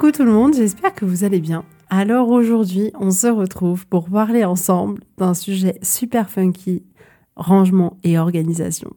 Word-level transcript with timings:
Coucou 0.00 0.12
tout 0.12 0.24
le 0.24 0.32
monde, 0.32 0.54
j'espère 0.54 0.94
que 0.94 1.04
vous 1.04 1.24
allez 1.24 1.40
bien. 1.40 1.62
Alors 1.90 2.30
aujourd'hui, 2.30 2.90
on 2.98 3.10
se 3.10 3.26
retrouve 3.26 3.86
pour 3.86 4.08
parler 4.08 4.46
ensemble 4.46 5.02
d'un 5.18 5.34
sujet 5.34 5.78
super 5.82 6.30
funky, 6.30 6.82
rangement 7.36 7.98
et 8.02 8.18
organisation. 8.18 8.94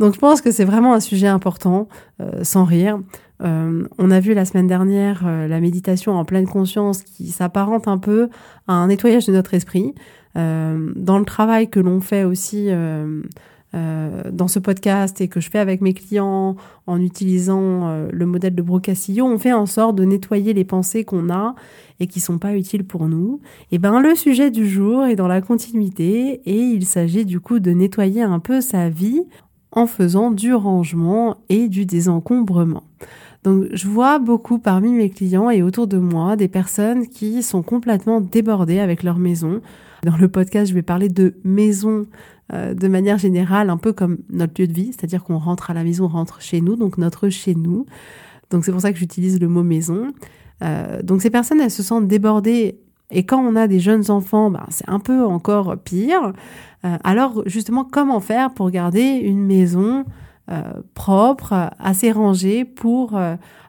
Donc 0.00 0.14
je 0.14 0.18
pense 0.18 0.40
que 0.40 0.50
c'est 0.50 0.64
vraiment 0.64 0.92
un 0.92 0.98
sujet 0.98 1.28
important, 1.28 1.86
euh, 2.20 2.42
sans 2.42 2.64
rire. 2.64 2.98
Euh, 3.44 3.86
on 3.98 4.10
a 4.10 4.18
vu 4.18 4.34
la 4.34 4.44
semaine 4.44 4.66
dernière 4.66 5.22
euh, 5.24 5.46
la 5.46 5.60
méditation 5.60 6.14
en 6.14 6.24
pleine 6.24 6.48
conscience 6.48 7.04
qui 7.04 7.28
s'apparente 7.28 7.86
un 7.86 7.98
peu 7.98 8.28
à 8.66 8.72
un 8.72 8.88
nettoyage 8.88 9.26
de 9.26 9.32
notre 9.32 9.54
esprit. 9.54 9.94
dans 10.34 11.18
le 11.18 11.24
travail 11.24 11.70
que 11.70 11.78
l'on 11.78 12.00
fait 12.00 12.24
aussi 12.24 12.70
euh, 13.72 14.22
dans 14.32 14.48
ce 14.48 14.58
podcast 14.58 15.20
et 15.20 15.28
que 15.28 15.40
je 15.40 15.48
fais 15.48 15.60
avec 15.60 15.80
mes 15.80 15.94
clients 15.94 16.56
en 16.88 17.00
utilisant 17.00 17.88
euh, 17.88 18.08
le 18.12 18.26
modèle 18.26 18.56
de 18.56 18.62
Brocassillo, 18.62 19.24
on 19.24 19.38
fait 19.38 19.52
en 19.52 19.66
sorte 19.66 19.94
de 19.94 20.04
nettoyer 20.04 20.52
les 20.54 20.64
pensées 20.64 21.04
qu'on 21.04 21.30
a 21.30 21.54
et 22.00 22.08
qui 22.08 22.18
sont 22.18 22.38
pas 22.38 22.56
utiles 22.56 22.84
pour 22.84 23.06
nous. 23.06 23.40
Et 23.70 23.78
ben 23.78 24.00
le 24.00 24.16
sujet 24.16 24.50
du 24.50 24.68
jour 24.68 25.04
est 25.04 25.14
dans 25.14 25.28
la 25.28 25.40
continuité 25.40 26.40
et 26.44 26.58
il 26.58 26.84
s'agit 26.84 27.24
du 27.24 27.38
coup 27.38 27.60
de 27.60 27.70
nettoyer 27.70 28.22
un 28.22 28.40
peu 28.40 28.60
sa 28.60 28.88
vie 28.88 29.22
en 29.70 29.86
faisant 29.86 30.32
du 30.32 30.52
rangement 30.52 31.36
et 31.48 31.68
du 31.68 31.86
désencombrement. 31.86 32.82
Donc 33.44 33.66
je 33.72 33.86
vois 33.86 34.18
beaucoup 34.18 34.58
parmi 34.58 34.92
mes 34.92 35.10
clients 35.10 35.48
et 35.48 35.62
autour 35.62 35.86
de 35.86 35.96
moi 35.96 36.36
des 36.36 36.48
personnes 36.48 37.06
qui 37.06 37.42
sont 37.42 37.62
complètement 37.62 38.20
débordées 38.20 38.80
avec 38.80 39.02
leur 39.02 39.18
maison. 39.18 39.60
Dans 40.02 40.16
le 40.16 40.28
podcast, 40.28 40.70
je 40.70 40.74
vais 40.74 40.82
parler 40.82 41.08
de 41.08 41.34
maison 41.44 42.06
euh, 42.52 42.74
de 42.74 42.88
manière 42.88 43.18
générale, 43.18 43.70
un 43.70 43.76
peu 43.76 43.92
comme 43.92 44.18
notre 44.30 44.60
lieu 44.60 44.66
de 44.66 44.72
vie, 44.72 44.92
c'est-à-dire 44.92 45.22
qu'on 45.22 45.38
rentre 45.38 45.70
à 45.70 45.74
la 45.74 45.84
maison, 45.84 46.06
on 46.06 46.08
rentre 46.08 46.40
chez 46.40 46.60
nous, 46.60 46.76
donc 46.76 46.98
notre 46.98 47.28
chez 47.28 47.54
nous. 47.54 47.86
Donc 48.50 48.64
c'est 48.64 48.72
pour 48.72 48.80
ça 48.80 48.92
que 48.92 48.98
j'utilise 48.98 49.40
le 49.40 49.48
mot 49.48 49.62
maison. 49.62 50.12
Euh, 50.62 51.02
donc 51.02 51.22
ces 51.22 51.30
personnes, 51.30 51.60
elles 51.60 51.70
se 51.70 51.82
sentent 51.82 52.08
débordées. 52.08 52.80
Et 53.10 53.24
quand 53.24 53.40
on 53.40 53.56
a 53.56 53.66
des 53.66 53.80
jeunes 53.80 54.10
enfants, 54.10 54.50
ben, 54.50 54.64
c'est 54.68 54.88
un 54.88 55.00
peu 55.00 55.24
encore 55.24 55.76
pire. 55.78 56.32
Euh, 56.84 56.96
alors 57.04 57.42
justement, 57.46 57.84
comment 57.84 58.20
faire 58.20 58.52
pour 58.52 58.70
garder 58.70 59.00
une 59.00 59.44
maison 59.44 60.04
propre, 60.94 61.70
assez 61.78 62.10
rangée 62.10 62.64
pour 62.64 63.18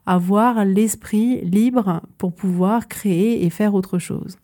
avoir 0.06 0.66
l'esprit 0.66 1.42
libre 1.42 2.02
pour 2.18 2.34
pouvoir 2.34 2.88
créer 2.88 3.46
et 3.46 3.50
faire 3.50 3.76
autre 3.76 4.00
chose. 4.00 4.38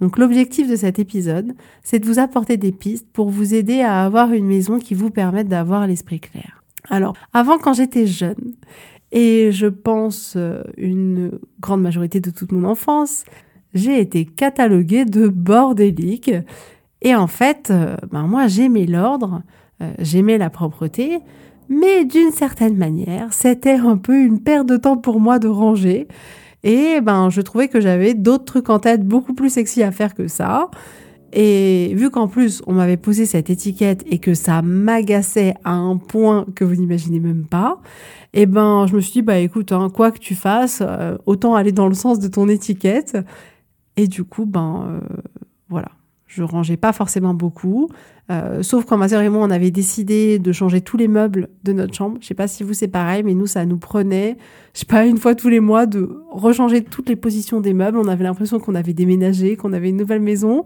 Donc 0.00 0.18
l'objectif 0.18 0.68
de 0.68 0.76
cet 0.76 0.98
épisode, 0.98 1.54
c'est 1.82 1.98
de 1.98 2.06
vous 2.06 2.18
apporter 2.18 2.56
des 2.56 2.72
pistes 2.72 3.06
pour 3.12 3.30
vous 3.30 3.54
aider 3.54 3.80
à 3.80 4.04
avoir 4.04 4.32
une 4.32 4.46
maison 4.46 4.78
qui 4.78 4.94
vous 4.94 5.10
permette 5.10 5.48
d'avoir 5.48 5.86
l'esprit 5.86 6.20
clair. 6.20 6.62
Alors, 6.88 7.14
avant 7.32 7.58
quand 7.58 7.72
j'étais 7.72 8.06
jeune, 8.06 8.54
et 9.12 9.50
je 9.52 9.66
pense 9.66 10.34
euh, 10.36 10.62
une 10.76 11.32
grande 11.58 11.82
majorité 11.82 12.20
de 12.20 12.30
toute 12.30 12.52
mon 12.52 12.64
enfance, 12.64 13.24
j'ai 13.74 14.00
été 14.00 14.24
cataloguée 14.24 15.04
de 15.04 15.28
bordélique. 15.28 16.30
Et 17.02 17.14
en 17.14 17.26
fait, 17.26 17.70
euh, 17.70 17.96
ben 18.10 18.22
moi 18.22 18.46
j'aimais 18.46 18.86
l'ordre, 18.86 19.42
euh, 19.82 19.92
j'aimais 19.98 20.38
la 20.38 20.50
propreté, 20.50 21.18
mais 21.70 22.04
d'une 22.04 22.32
certaine 22.32 22.76
manière, 22.76 23.32
c'était 23.32 23.76
un 23.76 23.96
peu 23.96 24.20
une 24.20 24.42
perte 24.42 24.66
de 24.66 24.76
temps 24.76 24.96
pour 24.96 25.20
moi 25.20 25.38
de 25.38 25.48
ranger. 25.48 26.08
Et 26.64 27.00
ben, 27.00 27.30
je 27.30 27.40
trouvais 27.40 27.68
que 27.68 27.80
j'avais 27.80 28.12
d'autres 28.12 28.44
trucs 28.44 28.68
en 28.68 28.80
tête 28.80 29.06
beaucoup 29.06 29.34
plus 29.34 29.50
sexy 29.50 29.82
à 29.82 29.92
faire 29.92 30.14
que 30.14 30.28
ça. 30.28 30.68
Et 31.32 31.94
vu 31.94 32.10
qu'en 32.10 32.26
plus, 32.26 32.60
on 32.66 32.72
m'avait 32.72 32.96
posé 32.96 33.24
cette 33.24 33.50
étiquette 33.50 34.04
et 34.10 34.18
que 34.18 34.34
ça 34.34 34.62
m'agaçait 34.62 35.54
à 35.62 35.72
un 35.72 35.96
point 35.96 36.44
que 36.56 36.64
vous 36.64 36.74
n'imaginez 36.74 37.20
même 37.20 37.46
pas, 37.46 37.80
eh 38.32 38.46
ben, 38.46 38.86
je 38.88 38.96
me 38.96 39.00
suis 39.00 39.12
dit, 39.12 39.22
bah 39.22 39.38
écoute, 39.38 39.70
hein, 39.70 39.90
quoi 39.94 40.10
que 40.10 40.18
tu 40.18 40.34
fasses, 40.34 40.82
euh, 40.84 41.16
autant 41.26 41.54
aller 41.54 41.72
dans 41.72 41.88
le 41.88 41.94
sens 41.94 42.18
de 42.18 42.26
ton 42.26 42.48
étiquette. 42.48 43.16
Et 43.96 44.08
du 44.08 44.24
coup, 44.24 44.44
ben, 44.44 44.86
euh, 44.88 45.00
voilà. 45.68 45.88
Je 46.30 46.44
rangeais 46.44 46.76
pas 46.76 46.92
forcément 46.92 47.34
beaucoup. 47.34 47.88
Euh, 48.30 48.62
sauf 48.62 48.84
quand 48.84 48.96
ma 48.96 49.08
sœur 49.08 49.20
et 49.22 49.28
moi, 49.28 49.44
on 49.44 49.50
avait 49.50 49.72
décidé 49.72 50.38
de 50.38 50.52
changer 50.52 50.80
tous 50.80 50.96
les 50.96 51.08
meubles 51.08 51.48
de 51.64 51.72
notre 51.72 51.92
chambre. 51.92 52.18
Je 52.20 52.28
sais 52.28 52.34
pas 52.34 52.46
si 52.46 52.62
vous 52.62 52.72
c'est 52.72 52.86
pareil, 52.86 53.24
mais 53.24 53.34
nous, 53.34 53.48
ça 53.48 53.66
nous 53.66 53.78
prenait, 53.78 54.36
je 54.72 54.80
sais 54.80 54.86
pas, 54.86 55.06
une 55.06 55.18
fois 55.18 55.34
tous 55.34 55.48
les 55.48 55.58
mois 55.58 55.86
de 55.86 56.22
rechanger 56.30 56.84
toutes 56.84 57.08
les 57.08 57.16
positions 57.16 57.60
des 57.60 57.74
meubles. 57.74 57.98
On 57.98 58.06
avait 58.06 58.22
l'impression 58.22 58.60
qu'on 58.60 58.76
avait 58.76 58.92
déménagé, 58.92 59.56
qu'on 59.56 59.72
avait 59.72 59.88
une 59.88 59.96
nouvelle 59.96 60.20
maison. 60.20 60.64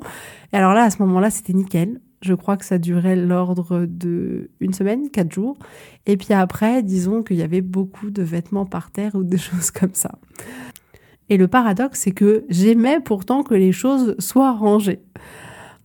Et 0.52 0.58
alors 0.58 0.74
là, 0.74 0.82
à 0.82 0.90
ce 0.90 1.00
moment-là, 1.00 1.30
c'était 1.30 1.54
nickel. 1.54 1.98
Je 2.20 2.34
crois 2.34 2.58
que 2.58 2.66
ça 2.66 2.76
durait 2.76 3.16
l'ordre 3.16 3.86
de 3.88 4.50
une 4.60 4.74
semaine, 4.74 5.08
quatre 5.08 5.32
jours. 5.32 5.56
Et 6.04 6.18
puis 6.18 6.34
après, 6.34 6.82
disons 6.82 7.22
qu'il 7.22 7.38
y 7.38 7.42
avait 7.42 7.62
beaucoup 7.62 8.10
de 8.10 8.22
vêtements 8.22 8.66
par 8.66 8.90
terre 8.90 9.14
ou 9.14 9.24
des 9.24 9.38
choses 9.38 9.70
comme 9.70 9.94
ça. 9.94 10.18
Et 11.30 11.38
le 11.38 11.48
paradoxe, 11.48 12.00
c'est 12.00 12.12
que 12.12 12.44
j'aimais 12.50 13.00
pourtant 13.00 13.42
que 13.42 13.54
les 13.54 13.72
choses 13.72 14.14
soient 14.18 14.52
rangées. 14.52 15.00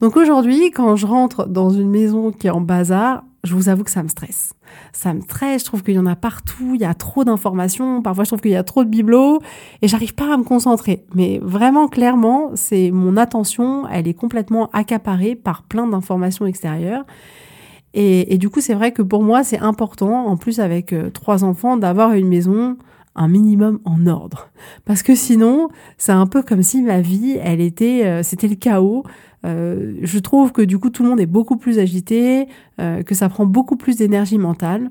Donc 0.01 0.15
aujourd'hui, 0.15 0.71
quand 0.71 0.95
je 0.95 1.05
rentre 1.05 1.47
dans 1.47 1.69
une 1.69 1.89
maison 1.89 2.31
qui 2.31 2.47
est 2.47 2.51
en 2.51 2.61
bazar, 2.61 3.23
je 3.43 3.53
vous 3.53 3.69
avoue 3.69 3.83
que 3.83 3.91
ça 3.91 4.03
me 4.03 4.07
stresse. 4.07 4.53
Ça 4.93 5.13
me 5.13 5.21
stresse, 5.21 5.61
je 5.61 5.65
trouve 5.65 5.83
qu'il 5.83 5.95
y 5.95 5.99
en 5.99 6.05
a 6.05 6.15
partout, 6.15 6.71
il 6.75 6.81
y 6.81 6.85
a 6.85 6.93
trop 6.93 7.23
d'informations, 7.23 8.01
parfois 8.01 8.23
je 8.23 8.29
trouve 8.29 8.41
qu'il 8.41 8.51
y 8.51 8.55
a 8.55 8.63
trop 8.63 8.83
de 8.83 8.89
bibelots 8.89 9.41
et 9.81 9.87
j'arrive 9.87 10.13
pas 10.13 10.33
à 10.33 10.37
me 10.37 10.43
concentrer. 10.43 11.05
Mais 11.15 11.39
vraiment 11.41 11.87
clairement, 11.87 12.51
c'est 12.55 12.91
mon 12.91 13.17
attention, 13.17 13.87
elle 13.87 14.07
est 14.07 14.13
complètement 14.13 14.69
accaparée 14.71 15.35
par 15.35 15.63
plein 15.63 15.87
d'informations 15.87 16.45
extérieures. 16.45 17.05
Et, 17.95 18.37
du 18.37 18.49
coup, 18.49 18.61
c'est 18.61 18.75
vrai 18.75 18.91
que 18.91 19.01
pour 19.01 19.23
moi, 19.23 19.43
c'est 19.43 19.57
important, 19.57 20.27
en 20.27 20.37
plus 20.37 20.59
avec 20.59 20.93
euh, 20.93 21.09
trois 21.09 21.43
enfants, 21.43 21.75
d'avoir 21.75 22.13
une 22.13 22.27
maison 22.27 22.77
un 23.15 23.27
minimum 23.27 23.79
en 23.83 24.05
ordre. 24.07 24.49
Parce 24.85 25.03
que 25.03 25.15
sinon, 25.15 25.69
c'est 25.97 26.11
un 26.11 26.27
peu 26.27 26.43
comme 26.43 26.61
si 26.63 26.81
ma 26.81 27.01
vie, 27.01 27.37
elle 27.41 27.59
était, 27.59 28.05
euh, 28.05 28.23
c'était 28.23 28.47
le 28.47 28.55
chaos. 28.55 29.03
Euh, 29.45 29.95
je 30.01 30.19
trouve 30.19 30.51
que 30.51 30.61
du 30.61 30.79
coup 30.79 30.89
tout 30.89 31.03
le 31.03 31.09
monde 31.09 31.19
est 31.19 31.25
beaucoup 31.25 31.57
plus 31.57 31.79
agité, 31.79 32.47
euh, 32.79 33.03
que 33.03 33.15
ça 33.15 33.29
prend 33.29 33.45
beaucoup 33.45 33.77
plus 33.77 33.97
d'énergie 33.97 34.37
mentale. 34.37 34.89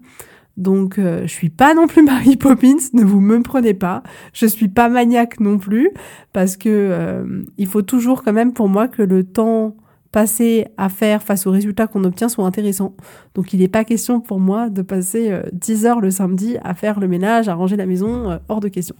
Donc 0.56 0.98
euh, 0.98 1.22
je 1.22 1.32
suis 1.32 1.50
pas 1.50 1.74
non 1.74 1.86
plus 1.86 2.02
Mary 2.04 2.36
Poppins, 2.36 2.76
ne 2.92 3.04
vous 3.04 3.20
me 3.20 3.42
prenez 3.42 3.74
pas. 3.74 4.02
Je 4.32 4.46
suis 4.46 4.68
pas 4.68 4.88
maniaque 4.88 5.40
non 5.40 5.58
plus 5.58 5.90
parce 6.32 6.56
que 6.56 7.42
il 7.56 7.66
faut 7.66 7.82
toujours 7.82 8.22
quand 8.22 8.32
même 8.32 8.52
pour 8.52 8.68
moi 8.68 8.88
que 8.88 9.02
le 9.02 9.24
temps 9.24 9.76
passé 10.10 10.66
à 10.78 10.88
faire 10.88 11.22
face 11.22 11.46
aux 11.46 11.50
résultats 11.50 11.86
qu'on 11.86 12.02
obtient 12.04 12.30
soit 12.30 12.46
intéressant. 12.46 12.96
Donc 13.34 13.52
il 13.52 13.60
n'est 13.60 13.68
pas 13.68 13.84
question 13.84 14.20
pour 14.20 14.40
moi 14.40 14.70
de 14.70 14.80
passer 14.80 15.38
10 15.52 15.86
heures 15.86 16.00
le 16.00 16.10
samedi 16.10 16.56
à 16.64 16.74
faire 16.74 16.98
le 16.98 17.08
ménage, 17.08 17.48
à 17.48 17.54
ranger 17.54 17.76
la 17.76 17.86
maison, 17.86 18.40
hors 18.48 18.60
de 18.60 18.68
question. 18.68 18.96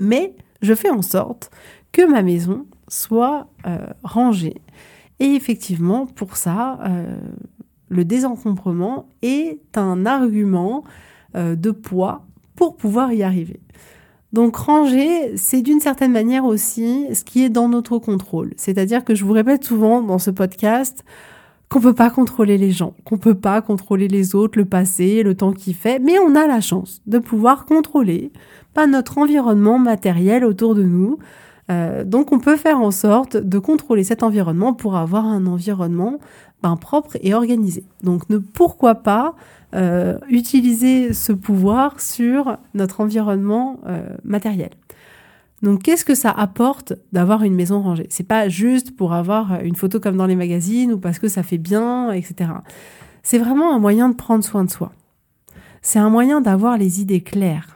Mais 0.00 0.34
je 0.62 0.74
fais 0.74 0.90
en 0.90 1.02
sorte 1.02 1.50
que 1.92 2.10
ma 2.10 2.22
maison 2.22 2.66
soit 2.94 3.48
euh, 3.66 3.78
rangée. 4.02 4.60
Et 5.18 5.34
effectivement, 5.34 6.06
pour 6.06 6.36
ça, 6.36 6.78
euh, 6.86 7.16
le 7.88 8.04
désencombrement 8.04 9.06
est 9.22 9.58
un 9.76 10.06
argument 10.06 10.84
euh, 11.34 11.56
de 11.56 11.70
poids 11.70 12.24
pour 12.54 12.76
pouvoir 12.76 13.12
y 13.12 13.22
arriver. 13.22 13.60
Donc 14.32 14.56
ranger, 14.56 15.36
c'est 15.36 15.62
d'une 15.62 15.80
certaine 15.80 16.12
manière 16.12 16.44
aussi 16.44 17.06
ce 17.14 17.24
qui 17.24 17.44
est 17.44 17.48
dans 17.48 17.68
notre 17.68 17.98
contrôle. 17.98 18.52
C'est-à-dire 18.56 19.04
que 19.04 19.14
je 19.14 19.24
vous 19.24 19.32
répète 19.32 19.64
souvent 19.64 20.02
dans 20.02 20.18
ce 20.18 20.30
podcast 20.30 21.04
qu'on 21.68 21.80
peut 21.80 21.94
pas 21.94 22.10
contrôler 22.10 22.58
les 22.58 22.70
gens, 22.70 22.94
qu'on 23.04 23.18
peut 23.18 23.34
pas 23.34 23.60
contrôler 23.62 24.06
les 24.06 24.34
autres, 24.34 24.58
le 24.58 24.64
passé, 24.64 25.22
le 25.22 25.34
temps 25.34 25.52
qui 25.52 25.72
fait, 25.72 25.98
mais 25.98 26.18
on 26.18 26.34
a 26.34 26.46
la 26.46 26.60
chance 26.60 27.00
de 27.06 27.18
pouvoir 27.18 27.64
contrôler 27.64 28.30
pas 28.72 28.86
notre 28.86 29.18
environnement 29.18 29.78
matériel 29.78 30.44
autour 30.44 30.74
de 30.74 30.82
nous. 30.82 31.18
Euh, 31.70 32.04
donc 32.04 32.32
on 32.32 32.38
peut 32.38 32.56
faire 32.56 32.80
en 32.80 32.90
sorte 32.90 33.36
de 33.36 33.58
contrôler 33.58 34.04
cet 34.04 34.22
environnement 34.22 34.74
pour 34.74 34.96
avoir 34.96 35.24
un 35.24 35.46
environnement 35.46 36.18
ben, 36.62 36.76
propre 36.76 37.16
et 37.22 37.32
organisé. 37.32 37.84
Donc 38.02 38.28
ne, 38.28 38.38
pourquoi 38.38 38.96
pas 38.96 39.34
euh, 39.74 40.18
utiliser 40.28 41.12
ce 41.12 41.32
pouvoir 41.32 42.00
sur 42.00 42.58
notre 42.74 43.00
environnement 43.00 43.80
euh, 43.86 44.06
matériel. 44.22 44.70
Donc, 45.62 45.82
qu'est-ce 45.82 46.04
que 46.04 46.14
ça 46.14 46.30
apporte 46.30 46.92
d'avoir 47.12 47.42
une 47.42 47.54
maison 47.54 47.80
rangée? 47.80 48.06
C'est 48.08 48.28
pas 48.28 48.48
juste 48.48 48.94
pour 48.94 49.14
avoir 49.14 49.60
une 49.62 49.74
photo 49.74 49.98
comme 49.98 50.16
dans 50.16 50.26
les 50.26 50.36
magazines 50.36 50.92
ou 50.92 50.98
parce 50.98 51.18
que 51.18 51.26
ça 51.26 51.42
fait 51.42 51.58
bien, 51.58 52.12
etc. 52.12 52.50
C'est 53.24 53.38
vraiment 53.38 53.74
un 53.74 53.78
moyen 53.80 54.10
de 54.10 54.14
prendre 54.14 54.44
soin 54.44 54.62
de 54.62 54.70
soi. 54.70 54.92
C'est 55.82 55.98
un 55.98 56.10
moyen 56.10 56.40
d'avoir 56.40 56.76
les 56.76 57.00
idées 57.00 57.22
claires, 57.22 57.73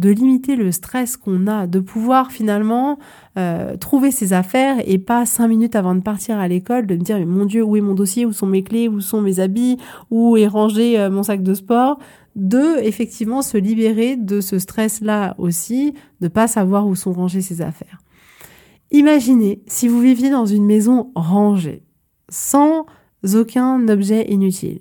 de 0.00 0.08
limiter 0.08 0.56
le 0.56 0.72
stress 0.72 1.18
qu'on 1.18 1.46
a, 1.46 1.66
de 1.66 1.78
pouvoir 1.78 2.32
finalement 2.32 2.98
euh, 3.36 3.76
trouver 3.76 4.10
ses 4.10 4.32
affaires 4.32 4.76
et 4.86 4.96
pas 4.96 5.26
cinq 5.26 5.48
minutes 5.48 5.76
avant 5.76 5.94
de 5.94 6.00
partir 6.00 6.38
à 6.38 6.48
l'école 6.48 6.86
de 6.86 6.96
me 6.96 7.02
dire 7.02 7.18
mais 7.18 7.26
mon 7.26 7.44
Dieu 7.44 7.62
où 7.62 7.76
est 7.76 7.82
mon 7.82 7.92
dossier, 7.94 8.24
où 8.24 8.32
sont 8.32 8.46
mes 8.46 8.64
clés, 8.64 8.88
où 8.88 9.02
sont 9.02 9.20
mes 9.20 9.40
habits, 9.40 9.76
où 10.10 10.38
est 10.38 10.46
rangé 10.46 10.98
euh, 10.98 11.10
mon 11.10 11.22
sac 11.22 11.42
de 11.42 11.52
sport? 11.52 11.98
De 12.34 12.78
effectivement 12.82 13.42
se 13.42 13.58
libérer 13.58 14.16
de 14.16 14.40
ce 14.40 14.58
stress-là 14.58 15.34
aussi, 15.36 15.92
de 16.22 16.28
pas 16.28 16.46
savoir 16.46 16.86
où 16.86 16.94
sont 16.94 17.12
rangées 17.12 17.42
ses 17.42 17.60
affaires. 17.60 17.98
Imaginez 18.92 19.62
si 19.66 19.86
vous 19.86 20.00
viviez 20.00 20.30
dans 20.30 20.46
une 20.46 20.64
maison 20.64 21.12
rangée, 21.14 21.84
sans 22.30 22.86
aucun 23.34 23.86
objet 23.88 24.30
inutile, 24.30 24.80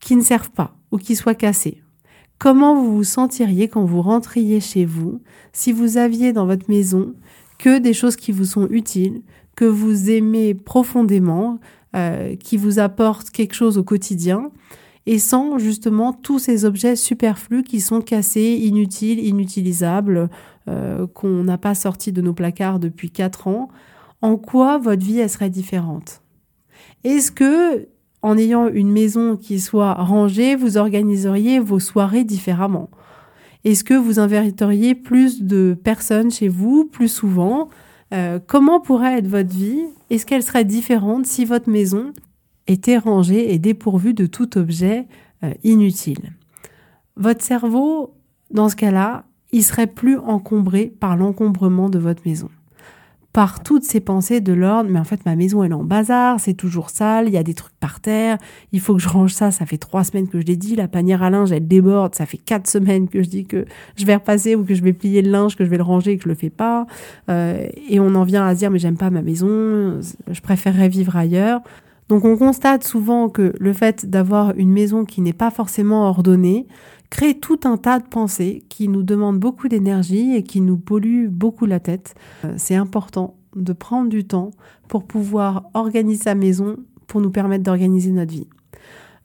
qui 0.00 0.16
ne 0.16 0.22
serve 0.22 0.50
pas 0.50 0.74
ou 0.90 0.98
qui 0.98 1.14
soit 1.14 1.34
cassé. 1.36 1.80
Comment 2.38 2.76
vous 2.76 2.94
vous 2.94 3.04
sentiriez 3.04 3.68
quand 3.68 3.84
vous 3.84 4.02
rentriez 4.02 4.60
chez 4.60 4.84
vous 4.84 5.20
si 5.52 5.72
vous 5.72 5.96
aviez 5.96 6.32
dans 6.32 6.46
votre 6.46 6.70
maison 6.70 7.14
que 7.58 7.78
des 7.78 7.92
choses 7.92 8.14
qui 8.14 8.30
vous 8.30 8.44
sont 8.44 8.68
utiles, 8.70 9.22
que 9.56 9.64
vous 9.64 10.08
aimez 10.08 10.54
profondément, 10.54 11.58
euh, 11.96 12.36
qui 12.36 12.56
vous 12.56 12.78
apportent 12.78 13.30
quelque 13.30 13.54
chose 13.54 13.76
au 13.76 13.82
quotidien 13.82 14.52
et 15.06 15.18
sans 15.18 15.58
justement 15.58 16.12
tous 16.12 16.38
ces 16.38 16.64
objets 16.64 16.94
superflus 16.94 17.64
qui 17.64 17.80
sont 17.80 18.00
cassés, 18.00 18.60
inutiles, 18.62 19.18
inutilisables, 19.18 20.28
euh, 20.68 21.06
qu'on 21.06 21.44
n'a 21.44 21.58
pas 21.58 21.74
sortis 21.74 22.12
de 22.12 22.20
nos 22.20 22.34
placards 22.34 22.78
depuis 22.78 23.10
quatre 23.10 23.48
ans, 23.48 23.68
en 24.20 24.36
quoi 24.36 24.78
votre 24.78 25.04
vie 25.04 25.26
serait 25.28 25.50
différente? 25.50 26.20
Est-ce 27.04 27.32
que 27.32 27.88
en 28.22 28.36
ayant 28.36 28.68
une 28.68 28.90
maison 28.90 29.36
qui 29.36 29.60
soit 29.60 29.94
rangée, 29.94 30.56
vous 30.56 30.76
organiseriez 30.76 31.60
vos 31.60 31.78
soirées 31.78 32.24
différemment 32.24 32.90
Est-ce 33.64 33.84
que 33.84 33.94
vous 33.94 34.18
inviteriez 34.18 34.94
plus 34.94 35.42
de 35.42 35.76
personnes 35.82 36.30
chez 36.30 36.48
vous 36.48 36.84
plus 36.84 37.08
souvent? 37.08 37.68
Euh, 38.12 38.38
Comment 38.44 38.80
pourrait 38.80 39.18
être 39.18 39.28
votre 39.28 39.54
vie? 39.54 39.84
Est-ce 40.10 40.26
qu'elle 40.26 40.42
serait 40.42 40.64
différente 40.64 41.26
si 41.26 41.44
votre 41.44 41.70
maison 41.70 42.12
était 42.66 42.98
rangé 42.98 43.52
et 43.52 43.58
dépourvu 43.58 44.14
de 44.14 44.26
tout 44.26 44.58
objet 44.58 45.06
euh, 45.44 45.52
inutile? 45.62 46.32
Votre 47.16 47.44
cerveau, 47.44 48.14
dans 48.50 48.68
ce 48.68 48.76
cas-là, 48.76 49.24
il 49.52 49.64
serait 49.64 49.86
plus 49.86 50.18
encombré 50.18 50.86
par 50.86 51.16
l'encombrement 51.16 51.88
de 51.88 51.98
votre 51.98 52.22
maison. 52.26 52.48
Par 53.32 53.62
toutes 53.62 53.84
ces 53.84 54.00
pensées 54.00 54.40
de 54.40 54.52
l'ordre, 54.52 54.88
mais 54.90 54.98
en 54.98 55.04
fait 55.04 55.24
ma 55.26 55.36
maison 55.36 55.62
elle 55.62 55.72
est 55.72 55.74
en 55.74 55.84
bazar, 55.84 56.40
c'est 56.40 56.54
toujours 56.54 56.90
sale, 56.90 57.28
il 57.28 57.34
y 57.34 57.36
a 57.36 57.42
des 57.42 57.54
trucs 57.54 57.76
par 57.78 58.00
terre, 58.00 58.38
il 58.72 58.80
faut 58.80 58.94
que 58.94 59.02
je 59.02 59.08
range 59.08 59.32
ça, 59.32 59.50
ça 59.50 59.66
fait 59.66 59.76
trois 59.76 60.02
semaines 60.02 60.28
que 60.28 60.40
je 60.40 60.46
l'ai 60.46 60.56
dit, 60.56 60.74
la 60.74 60.88
panière 60.88 61.22
à 61.22 61.30
linge 61.30 61.52
elle 61.52 61.68
déborde, 61.68 62.14
ça 62.14 62.26
fait 62.26 62.38
quatre 62.38 62.68
semaines 62.68 63.06
que 63.08 63.22
je 63.22 63.28
dis 63.28 63.44
que 63.44 63.66
je 63.96 64.06
vais 64.06 64.14
repasser 64.14 64.54
ou 64.54 64.64
que 64.64 64.74
je 64.74 64.82
vais 64.82 64.94
plier 64.94 65.20
le 65.22 65.30
linge, 65.30 65.56
que 65.56 65.64
je 65.64 65.70
vais 65.70 65.76
le 65.76 65.82
ranger 65.82 66.12
et 66.12 66.16
que 66.16 66.24
je 66.24 66.28
le 66.28 66.34
fais 66.34 66.50
pas, 66.50 66.86
euh, 67.28 67.66
et 67.88 68.00
on 68.00 68.14
en 68.14 68.24
vient 68.24 68.46
à 68.46 68.54
se 68.54 68.60
dire 68.60 68.70
mais 68.70 68.78
j'aime 68.78 68.96
pas 68.96 69.10
ma 69.10 69.22
maison, 69.22 70.00
je 70.30 70.40
préférerais 70.40 70.88
vivre 70.88 71.16
ailleurs. 71.16 71.60
Donc 72.08 72.24
on 72.24 72.36
constate 72.36 72.84
souvent 72.84 73.28
que 73.28 73.52
le 73.58 73.72
fait 73.72 74.08
d'avoir 74.08 74.56
une 74.56 74.70
maison 74.70 75.04
qui 75.04 75.20
n'est 75.20 75.32
pas 75.34 75.50
forcément 75.50 76.08
ordonnée 76.08 76.66
crée 77.10 77.38
tout 77.38 77.60
un 77.64 77.76
tas 77.76 77.98
de 77.98 78.06
pensées 78.06 78.64
qui 78.68 78.88
nous 78.88 79.02
demandent 79.02 79.38
beaucoup 79.38 79.68
d'énergie 79.68 80.34
et 80.34 80.42
qui 80.42 80.60
nous 80.60 80.76
polluent 80.76 81.28
beaucoup 81.28 81.66
la 81.66 81.80
tête. 81.80 82.14
Euh, 82.44 82.54
c'est 82.56 82.74
important 82.74 83.36
de 83.56 83.72
prendre 83.72 84.08
du 84.08 84.24
temps 84.24 84.50
pour 84.88 85.04
pouvoir 85.04 85.64
organiser 85.74 86.24
sa 86.24 86.34
maison 86.34 86.76
pour 87.06 87.20
nous 87.20 87.30
permettre 87.30 87.64
d'organiser 87.64 88.10
notre 88.10 88.32
vie. 88.32 88.48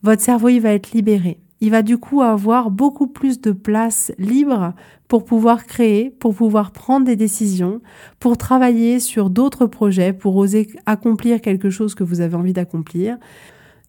Votre 0.01 0.21
cerveau, 0.21 0.49
il 0.49 0.59
va 0.59 0.73
être 0.73 0.91
libéré 0.91 1.39
il 1.63 1.71
va 1.71 1.81
du 1.81 1.97
coup 1.97 2.21
avoir 2.21 2.71
beaucoup 2.71 3.07
plus 3.07 3.39
de 3.39 3.53
place 3.53 4.11
libre 4.17 4.73
pour 5.07 5.23
pouvoir 5.23 5.65
créer, 5.65 6.09
pour 6.09 6.35
pouvoir 6.35 6.71
prendre 6.71 7.05
des 7.05 7.15
décisions, 7.15 7.79
pour 8.19 8.37
travailler 8.37 8.99
sur 8.99 9.29
d'autres 9.29 9.65
projets, 9.65 10.11
pour 10.11 10.35
oser 10.35 10.67
accomplir 10.85 11.39
quelque 11.39 11.69
chose 11.69 11.95
que 11.95 12.03
vous 12.03 12.19
avez 12.19 12.35
envie 12.35 12.51
d'accomplir. 12.51 13.17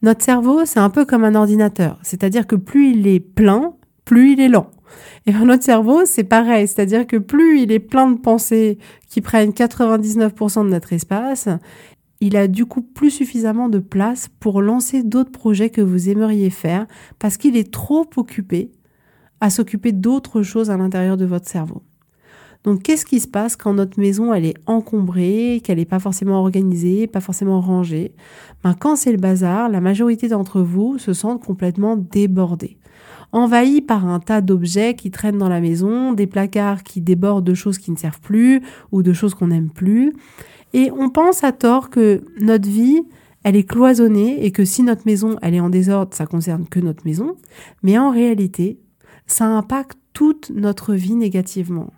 Notre 0.03 0.23
cerveau, 0.23 0.65
c'est 0.65 0.79
un 0.79 0.89
peu 0.89 1.05
comme 1.05 1.25
un 1.25 1.35
ordinateur, 1.35 1.99
c'est-à-dire 2.03 2.47
que 2.47 2.55
plus 2.55 2.93
il 2.93 3.09
est 3.09 3.19
plein, 3.19 3.75
plus 4.05 4.35
il 4.35 4.41
est 4.41 4.49
lent. 4.49 4.71
Et 5.27 5.33
notre 5.33 5.65
cerveau, 5.65 6.05
c'est 6.05 6.23
pareil, 6.23 6.69
c'est-à-dire 6.69 7.09
que 7.09 7.17
plus 7.17 7.61
il 7.61 7.73
est 7.73 7.81
plein 7.81 8.09
de 8.09 8.21
pensées 8.21 8.79
qui 9.09 9.21
prennent 9.21 9.51
99% 9.51 10.65
de 10.65 10.71
notre 10.71 10.93
espace, 10.93 11.49
il 12.27 12.39
a 12.39 12.49
du 12.49 12.65
coup 12.65 12.81
plus 12.81 13.11
suffisamment 13.11 13.69
de 13.69 13.79
place 13.79 14.31
pour 14.41 14.63
lancer 14.63 15.03
d'autres 15.03 15.31
projets 15.31 15.69
que 15.69 15.83
vous 15.83 16.09
aimeriez 16.09 16.49
faire 16.49 16.87
parce 17.19 17.37
qu'il 17.37 17.55
est 17.55 17.71
trop 17.71 18.07
occupé 18.17 18.73
à 19.43 19.51
s'occuper 19.51 19.93
d'autres 19.93 20.41
choses 20.41 20.71
à 20.71 20.79
l'intérieur 20.79 21.19
de 21.19 21.27
votre 21.27 21.47
cerveau. 21.47 21.83
Donc 22.63 22.83
qu'est-ce 22.83 23.05
qui 23.05 23.21
se 23.21 23.29
passe 23.29 23.57
quand 23.57 23.75
notre 23.75 24.01
maison 24.01 24.33
elle 24.33 24.47
est 24.47 24.57
encombrée, 24.65 25.61
qu'elle 25.63 25.77
n'est 25.77 25.85
pas 25.85 25.99
forcément 25.99 26.41
organisée, 26.41 27.07
pas 27.07 27.21
forcément 27.21 27.61
rangée? 27.61 28.15
Ben, 28.63 28.73
Quand 28.73 28.97
c'est 28.97 29.13
le 29.13 29.19
bazar, 29.19 29.69
la 29.69 29.83
majorité 29.83 30.29
d'entre 30.29 30.63
vous 30.63 30.97
se 30.97 31.13
sentent 31.13 31.45
complètement 31.45 31.95
débordés 31.95 32.79
envahis 33.35 33.83
par 33.83 34.07
un 34.07 34.21
tas 34.21 34.41
d'objets 34.41 34.95
qui 34.95 35.11
traînent 35.11 35.39
dans 35.39 35.49
la 35.49 35.61
maison, 35.61 36.13
des 36.13 36.29
placards 36.29 36.85
qui 36.85 37.01
débordent 37.01 37.45
de 37.45 37.55
choses 37.55 37.79
qui 37.79 37.91
ne 37.91 37.97
servent 37.97 38.21
plus 38.21 38.63
ou 38.93 39.03
de 39.03 39.13
choses 39.13 39.35
qu'on 39.35 39.49
n'aime 39.49 39.71
plus. 39.71 40.15
Et 40.73 40.91
on 40.93 41.11
pense 41.11 41.43
à 41.43 41.51
tort 41.51 41.91
que 41.91 42.23
notre 42.41 42.69
vie, 42.69 43.03
elle 43.43 43.57
est 43.57 43.69
cloisonnée 43.69 44.45
et 44.45 44.53
que 44.53 44.65
si 44.65 44.85
notre 44.85 45.03
maison, 45.05 45.37
elle 45.43 45.55
est 45.55 45.61
en 45.61 45.69
désordre, 45.69 46.15
ça 46.15 46.27
concerne 46.27 46.67
que 46.67 46.79
notre 46.79 47.05
maison. 47.05 47.37
Mais 47.83 47.99
en 47.99 48.11
réalité, 48.11 48.79
ça 49.27 49.47
impacte 49.47 49.99
toute 50.13 50.51
notre 50.55 50.95
vie 50.95 51.17
négativement. 51.17 51.93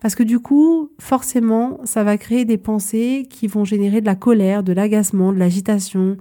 Parce 0.00 0.14
que 0.14 0.22
du 0.22 0.38
coup, 0.38 0.90
forcément, 0.98 1.80
ça 1.84 2.02
va 2.02 2.16
créer 2.16 2.46
des 2.46 2.56
pensées 2.56 3.26
qui 3.28 3.46
vont 3.46 3.64
générer 3.64 4.00
de 4.00 4.06
la 4.06 4.14
colère, 4.14 4.62
de 4.62 4.72
l'agacement, 4.72 5.32
de 5.32 5.38
l'agitation, 5.38 6.16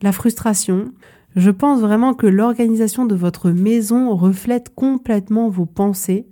de 0.00 0.04
la 0.04 0.12
frustration. 0.12 0.92
Je 1.34 1.50
pense 1.50 1.80
vraiment 1.80 2.14
que 2.14 2.26
l'organisation 2.26 3.06
de 3.06 3.14
votre 3.14 3.50
maison 3.50 4.14
reflète 4.14 4.74
complètement 4.74 5.48
vos 5.48 5.66
pensées 5.66 6.26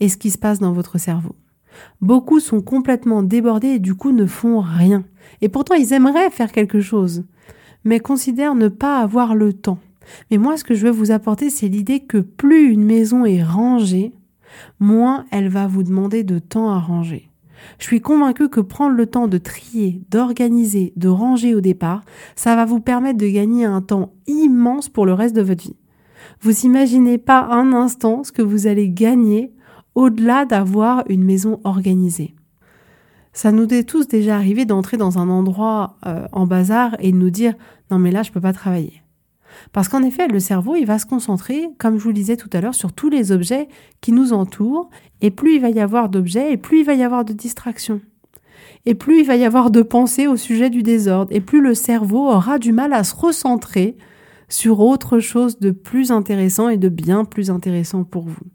et 0.00 0.08
ce 0.08 0.16
qui 0.16 0.30
se 0.30 0.38
passe 0.38 0.60
dans 0.60 0.72
votre 0.72 0.98
cerveau. 0.98 1.34
Beaucoup 2.00 2.40
sont 2.40 2.60
complètement 2.60 3.22
débordés 3.22 3.68
et 3.68 3.78
du 3.78 3.94
coup 3.94 4.12
ne 4.12 4.26
font 4.26 4.60
rien. 4.60 5.04
Et 5.40 5.48
pourtant 5.48 5.74
ils 5.74 5.92
aimeraient 5.92 6.30
faire 6.30 6.52
quelque 6.52 6.80
chose, 6.80 7.24
mais 7.84 8.00
considèrent 8.00 8.54
ne 8.54 8.68
pas 8.68 9.00
avoir 9.00 9.34
le 9.34 9.52
temps. 9.52 9.78
Mais 10.30 10.38
moi 10.38 10.56
ce 10.56 10.64
que 10.64 10.74
je 10.74 10.86
veux 10.86 10.92
vous 10.92 11.10
apporter 11.10 11.50
c'est 11.50 11.68
l'idée 11.68 12.00
que 12.00 12.18
plus 12.18 12.70
une 12.70 12.84
maison 12.84 13.24
est 13.24 13.42
rangée, 13.42 14.12
moins 14.78 15.26
elle 15.30 15.48
va 15.48 15.66
vous 15.66 15.82
demander 15.82 16.22
de 16.22 16.38
temps 16.38 16.70
à 16.70 16.78
ranger. 16.78 17.28
Je 17.78 17.84
suis 17.84 18.00
convaincue 18.00 18.48
que 18.48 18.60
prendre 18.60 18.96
le 18.96 19.06
temps 19.06 19.28
de 19.28 19.38
trier, 19.38 20.02
d'organiser, 20.10 20.92
de 20.96 21.08
ranger 21.08 21.54
au 21.54 21.60
départ, 21.60 22.02
ça 22.36 22.56
va 22.56 22.64
vous 22.64 22.80
permettre 22.80 23.18
de 23.18 23.28
gagner 23.28 23.64
un 23.64 23.80
temps 23.80 24.12
immense 24.26 24.88
pour 24.88 25.06
le 25.06 25.14
reste 25.14 25.36
de 25.36 25.42
votre 25.42 25.62
vie. 25.62 25.76
Vous 26.40 26.66
imaginez 26.66 27.18
pas 27.18 27.46
un 27.50 27.72
instant 27.72 28.24
ce 28.24 28.32
que 28.32 28.42
vous 28.42 28.66
allez 28.66 28.88
gagner 28.88 29.52
au-delà 29.94 30.44
d'avoir 30.44 31.04
une 31.08 31.24
maison 31.24 31.60
organisée. 31.64 32.34
Ça 33.32 33.52
nous 33.52 33.66
est 33.72 33.84
tous 33.84 34.08
déjà 34.08 34.36
arrivé 34.36 34.64
d'entrer 34.64 34.96
dans 34.96 35.18
un 35.18 35.28
endroit 35.28 35.96
euh, 36.06 36.26
en 36.32 36.46
bazar 36.46 36.96
et 36.98 37.12
de 37.12 37.16
nous 37.16 37.30
dire 37.30 37.54
non 37.90 37.98
mais 37.98 38.10
là 38.10 38.22
je 38.22 38.32
peux 38.32 38.40
pas 38.40 38.52
travailler. 38.52 39.02
Parce 39.72 39.88
qu'en 39.88 40.02
effet, 40.02 40.28
le 40.28 40.40
cerveau, 40.40 40.76
il 40.76 40.86
va 40.86 40.98
se 40.98 41.06
concentrer, 41.06 41.68
comme 41.78 41.98
je 41.98 42.02
vous 42.02 42.08
le 42.08 42.14
disais 42.14 42.36
tout 42.36 42.50
à 42.52 42.60
l'heure, 42.60 42.74
sur 42.74 42.92
tous 42.92 43.10
les 43.10 43.32
objets 43.32 43.68
qui 44.00 44.12
nous 44.12 44.32
entourent, 44.32 44.90
et 45.20 45.30
plus 45.30 45.56
il 45.56 45.60
va 45.60 45.70
y 45.70 45.80
avoir 45.80 46.08
d'objets, 46.08 46.52
et 46.52 46.56
plus 46.56 46.80
il 46.80 46.84
va 46.84 46.94
y 46.94 47.02
avoir 47.02 47.24
de 47.24 47.32
distractions. 47.32 48.00
Et 48.86 48.94
plus 48.94 49.20
il 49.20 49.26
va 49.26 49.36
y 49.36 49.44
avoir 49.44 49.70
de 49.70 49.82
pensées 49.82 50.26
au 50.26 50.36
sujet 50.36 50.70
du 50.70 50.82
désordre, 50.82 51.32
et 51.34 51.40
plus 51.40 51.60
le 51.60 51.74
cerveau 51.74 52.28
aura 52.28 52.58
du 52.58 52.72
mal 52.72 52.92
à 52.92 53.04
se 53.04 53.14
recentrer 53.14 53.96
sur 54.48 54.80
autre 54.80 55.18
chose 55.18 55.58
de 55.58 55.70
plus 55.70 56.10
intéressant 56.10 56.68
et 56.68 56.78
de 56.78 56.88
bien 56.88 57.24
plus 57.24 57.50
intéressant 57.50 58.04
pour 58.04 58.24
vous. 58.24 58.46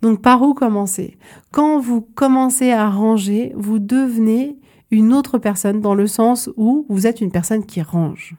Donc 0.00 0.22
par 0.22 0.42
où 0.42 0.54
commencer? 0.54 1.16
Quand 1.50 1.80
vous 1.80 2.02
commencez 2.02 2.70
à 2.70 2.88
ranger, 2.88 3.52
vous 3.56 3.78
devenez 3.78 4.56
une 4.90 5.12
autre 5.12 5.38
personne 5.38 5.80
dans 5.80 5.94
le 5.94 6.06
sens 6.06 6.50
où 6.56 6.86
vous 6.88 7.06
êtes 7.06 7.20
une 7.20 7.32
personne 7.32 7.66
qui 7.66 7.82
range. 7.82 8.36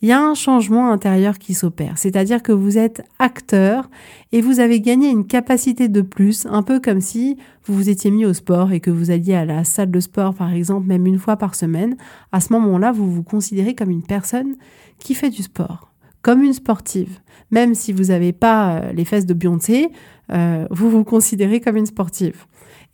Il 0.00 0.08
y 0.08 0.12
a 0.12 0.20
un 0.20 0.34
changement 0.34 0.92
intérieur 0.92 1.38
qui 1.38 1.54
s'opère. 1.54 1.98
C'est-à-dire 1.98 2.42
que 2.42 2.52
vous 2.52 2.78
êtes 2.78 3.02
acteur 3.18 3.90
et 4.32 4.40
vous 4.40 4.60
avez 4.60 4.80
gagné 4.80 5.08
une 5.08 5.26
capacité 5.26 5.88
de 5.88 6.02
plus, 6.02 6.46
un 6.46 6.62
peu 6.62 6.80
comme 6.80 7.00
si 7.00 7.36
vous 7.64 7.74
vous 7.74 7.90
étiez 7.90 8.10
mis 8.10 8.24
au 8.24 8.32
sport 8.32 8.72
et 8.72 8.80
que 8.80 8.90
vous 8.90 9.10
alliez 9.10 9.34
à 9.34 9.44
la 9.44 9.64
salle 9.64 9.90
de 9.90 10.00
sport, 10.00 10.34
par 10.34 10.52
exemple, 10.52 10.86
même 10.86 11.06
une 11.06 11.18
fois 11.18 11.36
par 11.36 11.54
semaine. 11.54 11.96
À 12.30 12.40
ce 12.40 12.52
moment-là, 12.52 12.92
vous 12.92 13.10
vous 13.10 13.24
considérez 13.24 13.74
comme 13.74 13.90
une 13.90 14.04
personne 14.04 14.54
qui 14.98 15.14
fait 15.14 15.30
du 15.30 15.42
sport, 15.42 15.92
comme 16.22 16.42
une 16.42 16.52
sportive. 16.52 17.18
Même 17.50 17.74
si 17.74 17.92
vous 17.92 18.04
n'avez 18.04 18.32
pas 18.32 18.76
euh, 18.76 18.92
les 18.92 19.04
fesses 19.04 19.26
de 19.26 19.34
Beyoncé, 19.34 19.88
euh, 20.30 20.66
vous 20.70 20.90
vous 20.90 21.04
considérez 21.04 21.60
comme 21.60 21.76
une 21.76 21.86
sportive. 21.86 22.44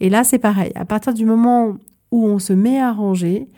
Et 0.01 0.09
là, 0.09 0.25
c'est 0.25 0.39
pareil. 0.39 0.73
À 0.75 0.85
partir 0.85 1.13
du 1.13 1.25
moment 1.25 1.77
où 2.11 2.27
on 2.27 2.39
se 2.39 2.53
met 2.53 2.81
à 2.81 2.93
ranger, 2.93 3.49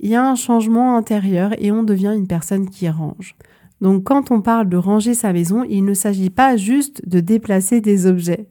il 0.00 0.10
y 0.10 0.14
a 0.14 0.24
un 0.24 0.34
changement 0.34 0.96
intérieur 0.96 1.52
et 1.58 1.72
on 1.72 1.82
devient 1.82 2.14
une 2.16 2.26
personne 2.26 2.68
qui 2.68 2.88
range. 2.88 3.36
Donc 3.80 4.04
quand 4.04 4.30
on 4.30 4.40
parle 4.40 4.68
de 4.68 4.76
ranger 4.76 5.14
sa 5.14 5.32
maison, 5.32 5.64
il 5.68 5.84
ne 5.84 5.94
s'agit 5.94 6.30
pas 6.30 6.56
juste 6.56 7.08
de 7.08 7.20
déplacer 7.20 7.80
des 7.80 8.06
objets. 8.06 8.48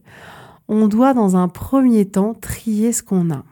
On 0.68 0.88
doit 0.88 1.14
dans 1.14 1.36
un 1.36 1.48
premier 1.48 2.06
temps 2.06 2.34
trier 2.34 2.92
ce 2.92 3.04
qu'on 3.04 3.32
a. 3.32 3.44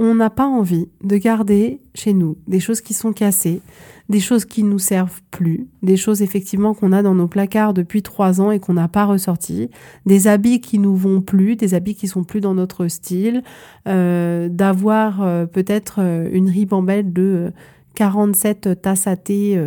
On 0.00 0.14
n'a 0.14 0.30
pas 0.30 0.46
envie 0.46 0.88
de 1.02 1.16
garder 1.16 1.80
chez 1.92 2.14
nous 2.14 2.38
des 2.46 2.60
choses 2.60 2.80
qui 2.80 2.94
sont 2.94 3.12
cassées, 3.12 3.60
des 4.08 4.20
choses 4.20 4.44
qui 4.44 4.62
nous 4.62 4.78
servent 4.78 5.20
plus, 5.32 5.66
des 5.82 5.96
choses 5.96 6.22
effectivement 6.22 6.72
qu'on 6.72 6.92
a 6.92 7.02
dans 7.02 7.16
nos 7.16 7.26
placards 7.26 7.74
depuis 7.74 8.02
trois 8.02 8.40
ans 8.40 8.52
et 8.52 8.60
qu'on 8.60 8.74
n'a 8.74 8.86
pas 8.86 9.04
ressorti, 9.04 9.70
des 10.06 10.28
habits 10.28 10.60
qui 10.60 10.78
nous 10.78 10.94
vont 10.94 11.20
plus, 11.20 11.56
des 11.56 11.74
habits 11.74 11.96
qui 11.96 12.06
sont 12.06 12.22
plus 12.22 12.40
dans 12.40 12.54
notre 12.54 12.86
style, 12.86 13.42
euh, 13.88 14.48
d'avoir 14.48 15.22
euh, 15.22 15.46
peut-être 15.46 15.96
euh, 15.98 16.28
une 16.32 16.48
ribambelle 16.48 17.12
de 17.12 17.52
47 17.96 18.80
tasses 18.80 19.08
à 19.08 19.16
thé 19.16 19.60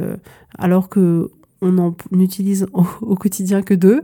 alors 0.57 0.87
que 0.87 1.29
on 1.61 1.77
en 1.77 1.93
utilise 2.17 2.67
au, 2.71 2.85
au 3.01 3.15
quotidien 3.15 3.61
que 3.61 3.73
deux, 3.73 4.01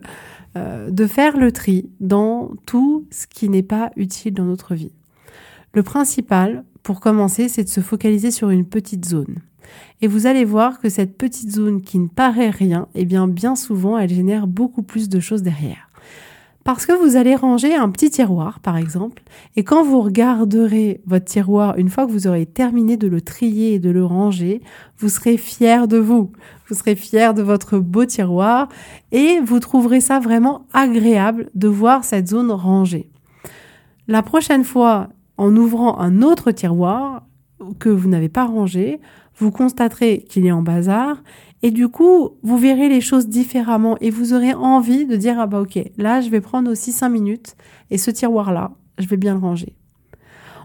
de 0.56 1.08
faire 1.08 1.38
le 1.38 1.52
tri 1.52 1.90
dans 2.02 2.52
tout 2.66 3.06
ce 3.10 3.26
qui 3.26 3.48
n'est 3.48 3.64
pas 3.64 3.92
utile 3.96 4.34
dans 4.34 4.44
notre 4.44 4.76
vie. 4.76 4.92
Le 5.78 5.84
principal, 5.84 6.64
pour 6.82 7.00
commencer, 7.00 7.50
c'est 7.50 7.64
de 7.64 7.70
se 7.70 7.82
focaliser 7.82 8.32
sur 8.32 8.50
une 8.50 8.66
petite 8.66 9.06
zone. 9.06 9.36
Et 10.02 10.08
vous 10.08 10.26
allez 10.26 10.44
voir 10.44 10.80
que 10.80 10.90
cette 10.90 11.16
petite 11.16 11.52
zone 11.52 11.84
qui 11.84 12.00
ne 12.00 12.08
paraît 12.08 12.50
rien, 12.50 12.88
eh 12.96 13.06
bien 13.06 13.28
bien 13.28 13.56
souvent 13.56 13.96
elle 13.96 14.10
génère 14.10 14.48
beaucoup 14.48 14.82
plus 14.82 15.08
de 15.08 15.20
choses 15.20 15.44
derrière. 15.44 15.92
Parce 16.64 16.88
que 16.88 16.94
vous 16.94 17.16
allez 17.16 17.36
ranger 17.36 17.76
un 17.76 17.92
petit 17.92 18.10
tiroir, 18.10 18.60
par 18.60 18.76
exemple, 18.76 19.22
et 19.56 19.64
quand 19.64 19.84
vous 19.84 20.02
regarderez 20.02 21.00
votre 21.06 21.26
tiroir, 21.26 21.78
une 21.78 21.90
fois 21.90 22.08
que 22.08 22.12
vous 22.12 22.26
aurez 22.26 22.48
terminé 22.48 22.98
de 22.98 23.08
le 23.08 23.22
trier 23.22 23.76
et 23.76 23.80
de 23.80 23.92
le 23.92 24.04
ranger, 24.04 24.64
vous 24.98 25.10
serez 25.10 25.38
fier 25.38 25.88
de 25.88 25.98
vous. 25.98 26.32
Vous 26.68 26.74
serez 26.74 26.96
fier 26.96 27.36
de 27.36 27.44
votre 27.44 27.78
beau 27.78 28.06
tiroir 28.06 28.68
et 29.12 29.42
vous 29.46 29.60
trouverez 29.60 30.02
ça 30.02 30.20
vraiment 30.20 30.66
agréable 30.74 31.52
de 31.54 31.68
voir 31.68 32.04
cette 32.04 32.30
zone 32.30 32.50
rangée. 32.50 33.12
La 34.08 34.24
prochaine 34.24 34.64
fois, 34.64 35.10
en 35.38 35.56
ouvrant 35.56 36.00
un 36.00 36.22
autre 36.22 36.52
tiroir 36.52 37.24
que 37.80 37.90
vous 37.90 38.10
n'avez 38.10 38.30
pas 38.30 38.46
rangé, 38.46 39.00
vous 39.36 39.52
constaterez 39.52 40.26
qu'il 40.28 40.46
est 40.46 40.52
en 40.52 40.62
bazar 40.62 41.22
et 41.64 41.72
du 41.72 41.88
coup, 41.88 42.32
vous 42.44 42.58
verrez 42.58 42.88
les 42.88 43.02
choses 43.02 43.28
différemment 43.28 43.98
et 44.00 44.10
vous 44.10 44.34
aurez 44.34 44.54
envie 44.54 45.06
de 45.06 45.16
dire 45.16 45.40
ah 45.40 45.48
bah 45.48 45.62
OK, 45.62 45.80
là 45.98 46.22
je 46.22 46.30
vais 46.30 46.42
prendre 46.42 46.72
aussi 46.72 46.92
cinq 46.92 47.10
minutes 47.10 47.56
et 47.90 47.98
ce 47.98 48.12
tiroir 48.12 48.52
là, 48.52 48.72
je 48.98 49.08
vais 49.08 49.18
bien 49.18 49.34
le 49.34 49.40
ranger. 49.40 49.76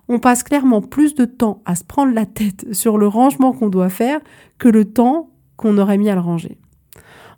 On 0.09 0.19
passe 0.19 0.43
clairement 0.43 0.83
plus 0.83 1.15
de 1.15 1.25
temps 1.25 1.63
à 1.65 1.77
se 1.77 1.85
prendre 1.85 2.13
la 2.13 2.27
tête 2.27 2.75
sur 2.75 2.99
le 2.99 3.07
rangement 3.07 3.53
qu'on 3.53 3.69
doit 3.69 3.89
faire 3.89 4.21
que 4.59 4.69
le 4.69 4.85
temps 4.85 5.31
qu'on 5.57 5.79
aurait 5.79 5.99
mis 5.99 6.11
à 6.11 6.15
le 6.15 6.21
ranger. 6.21 6.59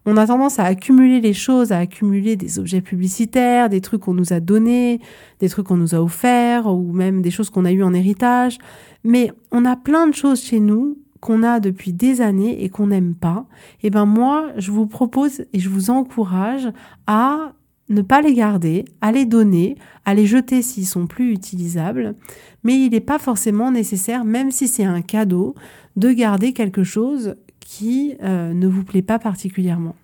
On 0.06 0.16
a 0.16 0.26
tendance 0.26 0.58
à 0.58 0.64
accumuler 0.64 1.20
les 1.20 1.32
choses, 1.32 1.72
à 1.72 1.78
accumuler 1.78 2.36
des 2.36 2.58
objets 2.58 2.82
publicitaires, 2.82 3.70
des 3.70 3.80
trucs 3.80 4.02
qu'on 4.02 4.14
nous 4.14 4.32
a 4.32 4.40
donnés, 4.40 5.00
des 5.40 5.48
trucs 5.48 5.66
qu'on 5.66 5.78
nous 5.78 5.94
a 5.94 6.02
offerts, 6.02 6.66
ou 6.66 6.92
même 6.92 7.22
des 7.22 7.30
choses 7.30 7.48
qu'on 7.48 7.64
a 7.64 7.72
eues 7.72 7.82
en 7.82 7.94
héritage. 7.94 8.58
Mais 9.02 9.32
on 9.50 9.64
a 9.64 9.76
plein 9.76 10.06
de 10.06 10.14
choses 10.14 10.42
chez 10.42 10.60
nous 10.60 10.98
qu'on 11.20 11.42
a 11.42 11.58
depuis 11.58 11.94
des 11.94 12.20
années 12.20 12.62
et 12.62 12.68
qu'on 12.68 12.88
n'aime 12.88 13.14
pas, 13.14 13.46
et 13.82 13.88
ben 13.88 14.04
moi, 14.04 14.50
je 14.58 14.70
vous 14.70 14.86
propose 14.86 15.40
et 15.54 15.58
je 15.58 15.70
vous 15.70 15.88
encourage 15.88 16.68
à 17.06 17.54
ne 17.88 18.02
pas 18.02 18.20
les 18.20 18.34
garder, 18.34 18.84
à 19.00 19.10
les 19.10 19.24
donner, 19.24 19.76
à 20.04 20.14
les 20.14 20.26
jeter 20.26 20.60
s'ils 20.60 20.86
sont 20.86 21.06
plus 21.06 21.32
utilisables, 21.32 22.14
mais 22.62 22.78
il 22.78 22.90
n'est 22.90 23.00
pas 23.00 23.18
forcément 23.18 23.70
nécessaire, 23.70 24.24
même 24.24 24.50
si 24.50 24.68
c'est 24.68 24.84
un 24.84 25.00
cadeau, 25.00 25.54
de 25.96 26.12
garder 26.12 26.52
quelque 26.52 26.84
chose 26.84 27.36
qui 27.64 28.14
euh, 28.22 28.52
ne 28.52 28.68
vous 28.68 28.84
plaît 28.84 29.02
pas 29.02 29.18
particulièrement. 29.18 29.96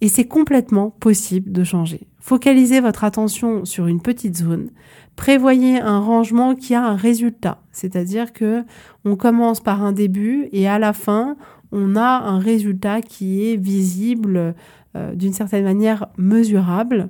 Et 0.00 0.08
c'est 0.08 0.26
complètement 0.26 0.90
possible 0.90 1.50
de 1.50 1.64
changer. 1.64 2.06
Focalisez 2.20 2.80
votre 2.80 3.04
attention 3.04 3.64
sur 3.64 3.86
une 3.88 4.00
petite 4.00 4.36
zone. 4.36 4.70
Prévoyez 5.16 5.80
un 5.80 5.98
rangement 5.98 6.54
qui 6.54 6.74
a 6.74 6.84
un 6.84 6.94
résultat. 6.94 7.60
C'est-à-dire 7.72 8.32
que 8.32 8.64
on 9.04 9.16
commence 9.16 9.60
par 9.60 9.82
un 9.82 9.92
début 9.92 10.48
et 10.52 10.68
à 10.68 10.78
la 10.78 10.92
fin, 10.92 11.36
on 11.72 11.96
a 11.96 12.22
un 12.22 12.38
résultat 12.38 13.02
qui 13.02 13.48
est 13.48 13.56
visible, 13.56 14.54
euh, 14.94 15.14
d'une 15.14 15.32
certaine 15.32 15.64
manière 15.64 16.06
mesurable. 16.16 17.08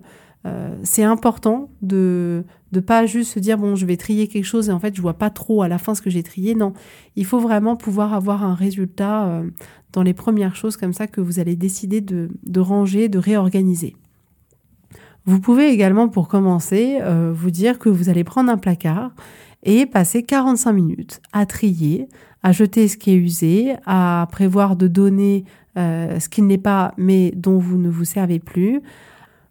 Euh, 0.49 0.75
c'est 0.83 1.02
important 1.02 1.71
de 1.83 2.45
ne 2.73 2.81
pas 2.81 3.07
juste 3.07 3.33
se 3.33 3.38
dire 3.38 3.59
bon 3.59 3.75
je 3.75 3.87
vais 3.87 3.97
trier 3.97 4.28
quelque 4.28 4.45
chose 4.45 4.69
et 4.69 4.73
en 4.73 4.78
fait 4.78 4.95
je 4.95 5.02
vois 5.02 5.14
pas 5.14 5.31
trop 5.31 5.62
à 5.62 5.69
la 5.69 5.78
fin 5.78 5.95
ce 5.95 6.02
que 6.02 6.11
j'ai 6.11 6.23
trié. 6.23 6.55
Non 6.55 6.73
il 7.17 7.25
faut 7.25 7.40
vraiment 7.40 7.76
pouvoir 7.76 8.14
avoir 8.14 8.45
un 8.45 8.55
résultat 8.55 9.26
euh, 9.26 9.50
dans 9.93 10.02
les 10.02 10.14
premières 10.14 10.57
choses 10.57 10.76
comme 10.76 10.93
ça 10.93 11.07
que 11.07 11.21
vous 11.21 11.38
allez 11.38 11.57
décider 11.57 12.00
de, 12.00 12.28
ranger 12.61 13.09
de 13.09 13.19
réorganiser. 13.19 13.97
Vous 15.26 15.40
pouvez 15.40 15.69
également 15.69 16.09
pour 16.09 16.28
commencer 16.28 16.99
euh, 17.02 17.33
vous 17.35 17.50
dire 17.50 17.78
que 17.78 17.90
vous 17.90 18.09
allez 18.09 18.25
prendre 18.25 18.50
un 18.50 18.57
placard 18.57 19.11
et 19.62 19.85
passer 19.85 20.23
45 20.23 20.73
minutes 20.73 21.21
à 21.33 21.45
trier 21.45 22.09
à 22.43 22.52
jeter 22.52 22.88
ce 22.88 22.97
qui 22.97 23.11
est 23.11 23.17
usé 23.17 23.75
à 23.85 24.26
prévoir 24.31 24.76
de 24.76 24.87
donner 24.87 25.45
ce 25.76 26.28
qui 26.28 26.43
n'est 26.43 26.59
pas 26.59 26.93
mais 26.97 27.33
dont 27.37 27.59
vous 27.59 27.78
ne 27.78 27.88
vous 27.88 28.05
servez 28.05 28.40
plus 28.40 28.83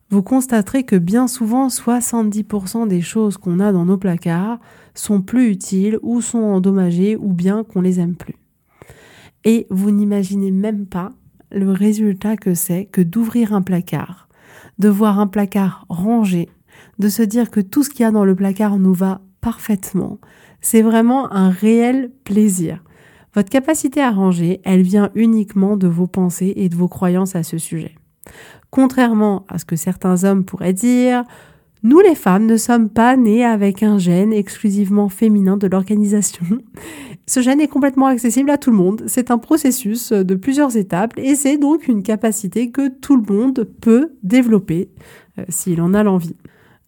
vous 0.09 0.23
constaterez 0.23 0.83
que 0.83 0.95
bien 0.95 1.27
souvent 1.27 1.67
70% 1.67 2.87
des 2.87 3.01
choses 3.01 3.37
qu'on 3.37 3.59
a 3.59 3.73
dans 3.73 3.85
nos 3.85 3.97
placards 3.97 4.59
sont 4.93 5.21
plus 5.21 5.49
utiles 5.49 5.99
ou 6.01 6.21
sont 6.21 6.39
endommagées 6.39 7.17
ou 7.17 7.33
bien 7.33 7.63
qu'on 7.63 7.81
les 7.81 7.99
aime 7.99 8.15
plus. 8.15 8.35
Et 9.43 9.67
vous 9.69 9.91
n'imaginez 9.91 10.51
même 10.51 10.85
pas 10.85 11.11
le 11.51 11.71
résultat 11.71 12.37
que 12.37 12.53
c'est 12.53 12.85
que 12.85 13.01
d'ouvrir 13.01 13.53
un 13.53 13.61
placard, 13.61 14.29
de 14.79 14.89
voir 14.89 15.19
un 15.19 15.27
placard 15.27 15.85
rangé, 15.89 16.49
de 16.99 17.09
se 17.09 17.23
dire 17.23 17.51
que 17.51 17.59
tout 17.59 17.83
ce 17.83 17.89
qu'il 17.89 18.01
y 18.01 18.05
a 18.05 18.11
dans 18.11 18.25
le 18.25 18.35
placard 18.35 18.79
nous 18.79 18.93
va 18.93 19.21
parfaitement. 19.41 20.19
C'est 20.61 20.81
vraiment 20.81 21.31
un 21.33 21.49
réel 21.49 22.11
plaisir. 22.23 22.83
Votre 23.33 23.49
capacité 23.49 24.01
à 24.01 24.11
ranger, 24.11 24.61
elle 24.63 24.81
vient 24.81 25.11
uniquement 25.15 25.75
de 25.77 25.87
vos 25.87 26.07
pensées 26.07 26.53
et 26.55 26.69
de 26.69 26.75
vos 26.75 26.87
croyances 26.87 27.35
à 27.35 27.43
ce 27.43 27.57
sujet. 27.57 27.96
Contrairement 28.69 29.45
à 29.49 29.57
ce 29.57 29.65
que 29.65 29.75
certains 29.75 30.23
hommes 30.23 30.43
pourraient 30.43 30.73
dire, 30.73 31.23
nous 31.83 31.99
les 31.99 32.15
femmes 32.15 32.45
ne 32.45 32.57
sommes 32.57 32.89
pas 32.89 33.15
nées 33.15 33.45
avec 33.45 33.83
un 33.83 33.97
gène 33.97 34.33
exclusivement 34.33 35.09
féminin 35.09 35.57
de 35.57 35.67
l'organisation. 35.67 36.45
Ce 37.27 37.41
gène 37.41 37.59
est 37.59 37.67
complètement 37.67 38.05
accessible 38.07 38.49
à 38.49 38.57
tout 38.57 38.71
le 38.71 38.77
monde. 38.77 39.03
C'est 39.07 39.31
un 39.31 39.37
processus 39.37 40.13
de 40.13 40.35
plusieurs 40.35 40.77
étapes 40.77 41.13
et 41.17 41.35
c'est 41.35 41.57
donc 41.57 41.87
une 41.87 42.01
capacité 42.01 42.71
que 42.71 42.87
tout 42.87 43.17
le 43.17 43.33
monde 43.33 43.67
peut 43.81 44.13
développer 44.23 44.89
euh, 45.37 45.43
s'il 45.49 45.81
en 45.81 45.93
a 45.93 46.03
l'envie. 46.03 46.35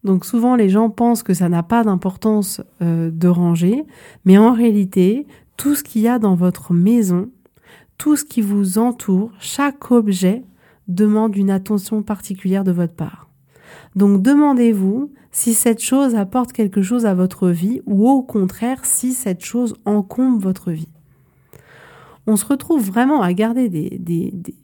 Donc 0.02 0.24
souvent 0.24 0.56
les 0.56 0.70
gens 0.70 0.88
pensent 0.90 1.22
que 1.22 1.34
ça 1.34 1.48
n'a 1.48 1.62
pas 1.62 1.84
d'importance 1.84 2.62
euh, 2.80 3.10
de 3.12 3.28
ranger, 3.28 3.84
mais 4.24 4.38
en 4.38 4.52
réalité, 4.52 5.26
tout 5.56 5.74
ce 5.74 5.84
qu'il 5.84 6.02
y 6.02 6.08
a 6.08 6.18
dans 6.18 6.34
votre 6.34 6.72
maison, 6.72 7.28
tout 7.98 8.16
ce 8.16 8.24
qui 8.24 8.40
vous 8.40 8.78
entoure, 8.78 9.30
chaque 9.40 9.90
objet 9.90 10.42
demande 10.94 11.36
une 11.36 11.50
attention 11.50 12.02
particulière 12.02 12.64
de 12.64 12.72
votre 12.72 12.94
part. 12.94 13.28
Donc 13.96 14.22
demandez-vous 14.22 15.12
si 15.32 15.54
cette 15.54 15.82
chose 15.82 16.14
apporte 16.14 16.52
quelque 16.52 16.82
chose 16.82 17.06
à 17.06 17.14
votre 17.14 17.48
vie 17.48 17.80
ou 17.86 18.08
au 18.08 18.22
contraire 18.22 18.84
si 18.84 19.12
cette 19.12 19.44
chose 19.44 19.74
encombre 19.84 20.40
votre 20.40 20.70
vie 20.70 20.88
on 22.26 22.36
se 22.36 22.44
retrouve 22.44 22.84
vraiment 22.84 23.22
à 23.22 23.32
garder 23.32 23.68
des, 23.68 23.90
des, 23.98 24.30
des, 24.32 24.54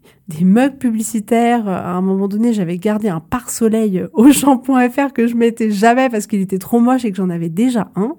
mugs 0.44 0.78
publicitaires. 0.78 1.68
À 1.68 1.92
un 1.92 2.00
moment 2.00 2.28
donné, 2.28 2.52
j'avais 2.52 2.78
gardé 2.78 3.08
un 3.08 3.20
pare-soleil 3.20 4.04
au 4.12 4.30
champ.fr 4.32 5.12
que 5.14 5.26
je 5.26 5.34
mettais 5.34 5.70
jamais 5.70 6.08
parce 6.08 6.26
qu'il 6.26 6.40
était 6.40 6.58
trop 6.58 6.80
moche 6.80 7.04
et 7.04 7.10
que 7.10 7.16
j'en 7.16 7.30
avais 7.30 7.48
déjà 7.48 7.90
un. 7.94 8.16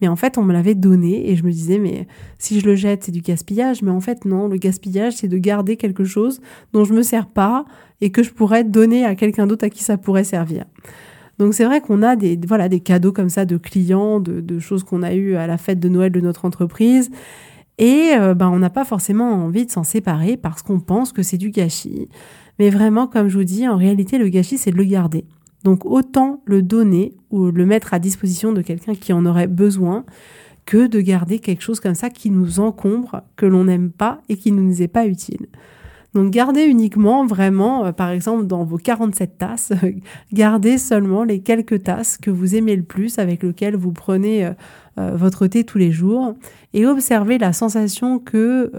Mais 0.00 0.08
en 0.08 0.16
fait, 0.16 0.38
on 0.38 0.42
me 0.42 0.52
l'avait 0.52 0.74
donné 0.74 1.30
et 1.30 1.36
je 1.36 1.44
me 1.44 1.50
disais, 1.50 1.78
mais 1.78 2.06
si 2.38 2.60
je 2.60 2.66
le 2.66 2.74
jette, 2.74 3.04
c'est 3.04 3.12
du 3.12 3.20
gaspillage. 3.20 3.82
Mais 3.82 3.90
en 3.90 4.00
fait, 4.00 4.24
non, 4.24 4.48
le 4.48 4.56
gaspillage, 4.56 5.14
c'est 5.16 5.28
de 5.28 5.38
garder 5.38 5.76
quelque 5.76 6.04
chose 6.04 6.40
dont 6.72 6.84
je 6.84 6.94
me 6.94 7.02
sers 7.02 7.26
pas 7.26 7.64
et 8.00 8.10
que 8.10 8.22
je 8.22 8.32
pourrais 8.32 8.64
donner 8.64 9.04
à 9.04 9.14
quelqu'un 9.14 9.46
d'autre 9.46 9.66
à 9.66 9.70
qui 9.70 9.84
ça 9.84 9.98
pourrait 9.98 10.24
servir. 10.24 10.64
Donc 11.38 11.54
c'est 11.54 11.64
vrai 11.64 11.80
qu'on 11.80 12.02
a 12.02 12.16
des 12.16 12.38
voilà 12.46 12.68
des 12.68 12.80
cadeaux 12.80 13.12
comme 13.12 13.30
ça 13.30 13.46
de 13.46 13.56
clients, 13.56 14.20
de 14.20 14.58
choses 14.58 14.84
qu'on 14.84 15.02
a 15.02 15.14
eues 15.14 15.36
à 15.36 15.46
la 15.46 15.56
fête 15.56 15.80
de 15.80 15.88
Noël 15.88 16.12
de 16.12 16.20
notre 16.20 16.44
entreprise 16.44 17.10
Et 17.80 18.12
ben, 18.36 18.50
on 18.50 18.58
n'a 18.58 18.70
pas 18.70 18.84
forcément 18.84 19.32
envie 19.32 19.64
de 19.64 19.70
s'en 19.70 19.84
séparer 19.84 20.36
parce 20.36 20.62
qu'on 20.62 20.80
pense 20.80 21.12
que 21.12 21.22
c'est 21.22 21.38
du 21.38 21.50
gâchis. 21.50 22.08
Mais 22.58 22.68
vraiment, 22.68 23.06
comme 23.06 23.28
je 23.28 23.38
vous 23.38 23.44
dis, 23.44 23.66
en 23.66 23.76
réalité, 23.78 24.18
le 24.18 24.28
gâchis, 24.28 24.58
c'est 24.58 24.70
de 24.70 24.76
le 24.76 24.84
garder. 24.84 25.24
Donc 25.64 25.84
autant 25.84 26.42
le 26.44 26.62
donner 26.62 27.14
ou 27.30 27.50
le 27.50 27.66
mettre 27.66 27.94
à 27.94 27.98
disposition 27.98 28.52
de 28.52 28.62
quelqu'un 28.62 28.94
qui 28.94 29.12
en 29.12 29.26
aurait 29.26 29.46
besoin 29.46 30.04
que 30.66 30.86
de 30.86 31.00
garder 31.00 31.38
quelque 31.38 31.62
chose 31.62 31.80
comme 31.80 31.94
ça 31.94 32.10
qui 32.10 32.30
nous 32.30 32.60
encombre, 32.60 33.22
que 33.36 33.46
l'on 33.46 33.64
n'aime 33.64 33.90
pas 33.90 34.20
et 34.28 34.36
qui 34.36 34.52
ne 34.52 34.60
nous 34.60 34.82
est 34.82 34.88
pas 34.88 35.06
utile. 35.06 35.46
Donc 36.14 36.30
gardez 36.30 36.64
uniquement 36.64 37.24
vraiment, 37.24 37.86
euh, 37.86 37.92
par 37.92 38.10
exemple 38.10 38.46
dans 38.46 38.64
vos 38.64 38.78
47 38.78 39.38
tasses, 39.38 39.72
gardez 40.32 40.78
seulement 40.78 41.24
les 41.24 41.40
quelques 41.40 41.84
tasses 41.84 42.16
que 42.16 42.30
vous 42.30 42.54
aimez 42.54 42.76
le 42.76 42.82
plus, 42.82 43.18
avec 43.18 43.42
lesquelles 43.42 43.76
vous 43.76 43.92
prenez 43.92 44.44
euh, 44.44 44.52
euh, 44.98 45.12
votre 45.14 45.46
thé 45.46 45.64
tous 45.64 45.78
les 45.78 45.92
jours, 45.92 46.34
et 46.74 46.86
observez 46.86 47.38
la 47.38 47.52
sensation 47.52 48.18
que 48.18 48.72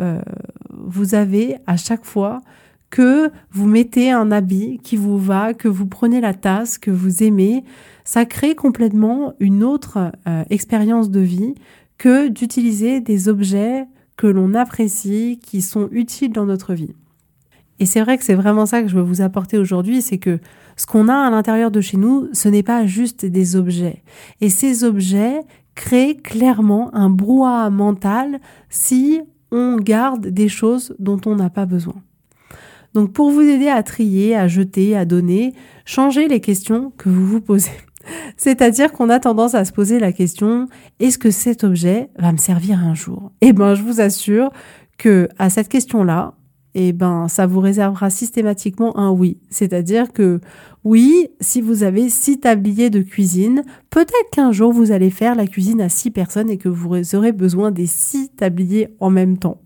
vous 0.70 1.16
avez 1.16 1.58
à 1.68 1.78
chaque 1.78 2.06
fois 2.06 2.42
que 2.92 3.32
vous 3.52 3.66
mettez 3.66 4.12
un 4.12 4.32
habit 4.32 4.80
qui 4.84 4.98
vous 4.98 5.18
va, 5.18 5.54
que 5.54 5.68
vous 5.68 5.88
prenez 5.88 6.22
la 6.22 6.34
tasse 6.34 6.78
que 6.78 6.92
vous 6.92 7.24
aimez, 7.24 7.64
ça 8.04 8.26
crée 8.26 8.54
complètement 8.54 9.34
une 9.40 9.64
autre 9.64 10.12
euh, 10.28 10.44
expérience 10.50 11.10
de 11.10 11.22
vie 11.22 11.56
que 11.98 12.28
d'utiliser 12.28 13.00
des 13.00 13.30
objets 13.30 13.86
que 14.18 14.28
l'on 14.28 14.54
apprécie, 14.54 15.40
qui 15.42 15.62
sont 15.62 15.88
utiles 15.92 16.34
dans 16.34 16.46
notre 16.46 16.74
vie. 16.74 16.94
Et 17.82 17.88
c'est 17.88 18.00
vrai 18.00 18.20
que 18.20 18.24
c'est 18.24 18.36
vraiment 18.36 18.68
ça 18.68 18.84
que 18.84 18.88
je 18.88 18.96
veux 18.96 19.02
vous 19.02 19.22
apporter 19.22 19.58
aujourd'hui, 19.58 20.04
c'est 20.04 20.20
que 20.20 20.38
ce 20.78 20.86
qu'on 20.86 21.10
a 21.10 21.16
à 21.16 21.32
l'intérieur 21.32 21.72
de 21.72 21.82
chez 21.82 21.98
nous, 21.98 22.30
ce 22.32 22.48
n'est 22.48 22.62
pas 22.62 22.86
juste 22.86 23.26
des 23.26 23.56
objets. 23.56 24.04
Et 24.40 24.52
ces 24.52 24.84
objets 24.84 25.42
créent 25.74 26.16
clairement 26.16 26.94
un 26.94 27.10
brouhaha 27.10 27.72
mental 27.72 28.40
si 28.70 29.22
on 29.52 29.78
garde 29.78 30.28
des 30.28 30.48
choses 30.48 30.96
dont 31.00 31.20
on 31.26 31.36
n'a 31.36 31.50
pas 31.50 31.66
besoin. 31.66 31.96
Donc 32.94 33.14
pour 33.14 33.32
vous 33.32 33.42
aider 33.42 33.70
à 33.70 33.82
trier, 33.82 34.36
à 34.36 34.48
jeter, 34.48 34.96
à 34.96 35.04
donner, 35.04 35.56
changez 35.84 36.28
les 36.28 36.40
questions 36.40 36.94
que 36.98 37.10
vous 37.10 37.26
vous 37.26 37.42
posez. 37.42 37.72
C'est-à-dire 38.38 38.92
qu'on 38.92 39.10
a 39.10 39.20
tendance 39.20 39.56
à 39.56 39.66
se 39.66 39.72
poser 39.72 40.00
la 40.00 40.12
question 40.12 40.68
est-ce 41.00 41.18
que 41.18 41.32
cet 41.32 41.64
objet 41.64 42.12
va 42.20 42.32
me 42.32 42.38
servir 42.38 42.78
un 42.78 42.94
jour? 42.94 43.32
Eh 43.42 43.54
ben, 43.54 43.74
je 43.74 43.82
vous 43.82 44.02
assure 44.02 44.52
que 45.00 45.30
à 45.40 45.50
cette 45.50 45.68
question-là, 45.68 46.36
eh 46.74 46.94
ben, 46.94 47.28
ça 47.28 47.48
vous 47.48 47.60
réservera 47.60 48.10
systématiquement 48.10 48.98
un 48.98 49.12
oui. 49.12 49.38
C'est-à-dire 49.50 50.14
que 50.14 50.40
oui, 50.84 51.28
si 51.40 51.62
vous 51.62 51.84
avez 51.84 52.10
six 52.10 52.40
tabliers 52.40 52.90
de 52.90 53.02
cuisine, 53.02 53.64
peut-être 53.90 54.30
qu'un 54.32 54.52
jour 54.52 54.72
vous 54.72 54.92
allez 54.92 55.10
faire 55.10 55.36
la 55.36 55.48
cuisine 55.48 55.82
à 55.82 55.90
six 55.90 56.12
personnes 56.12 56.50
et 56.50 56.58
que 56.58 56.70
vous 56.70 57.16
aurez 57.16 57.32
besoin 57.32 57.72
des 57.72 57.88
six 57.88 58.30
tabliers 58.30 58.90
en 59.00 59.10
même 59.10 59.38
temps. 59.38 59.62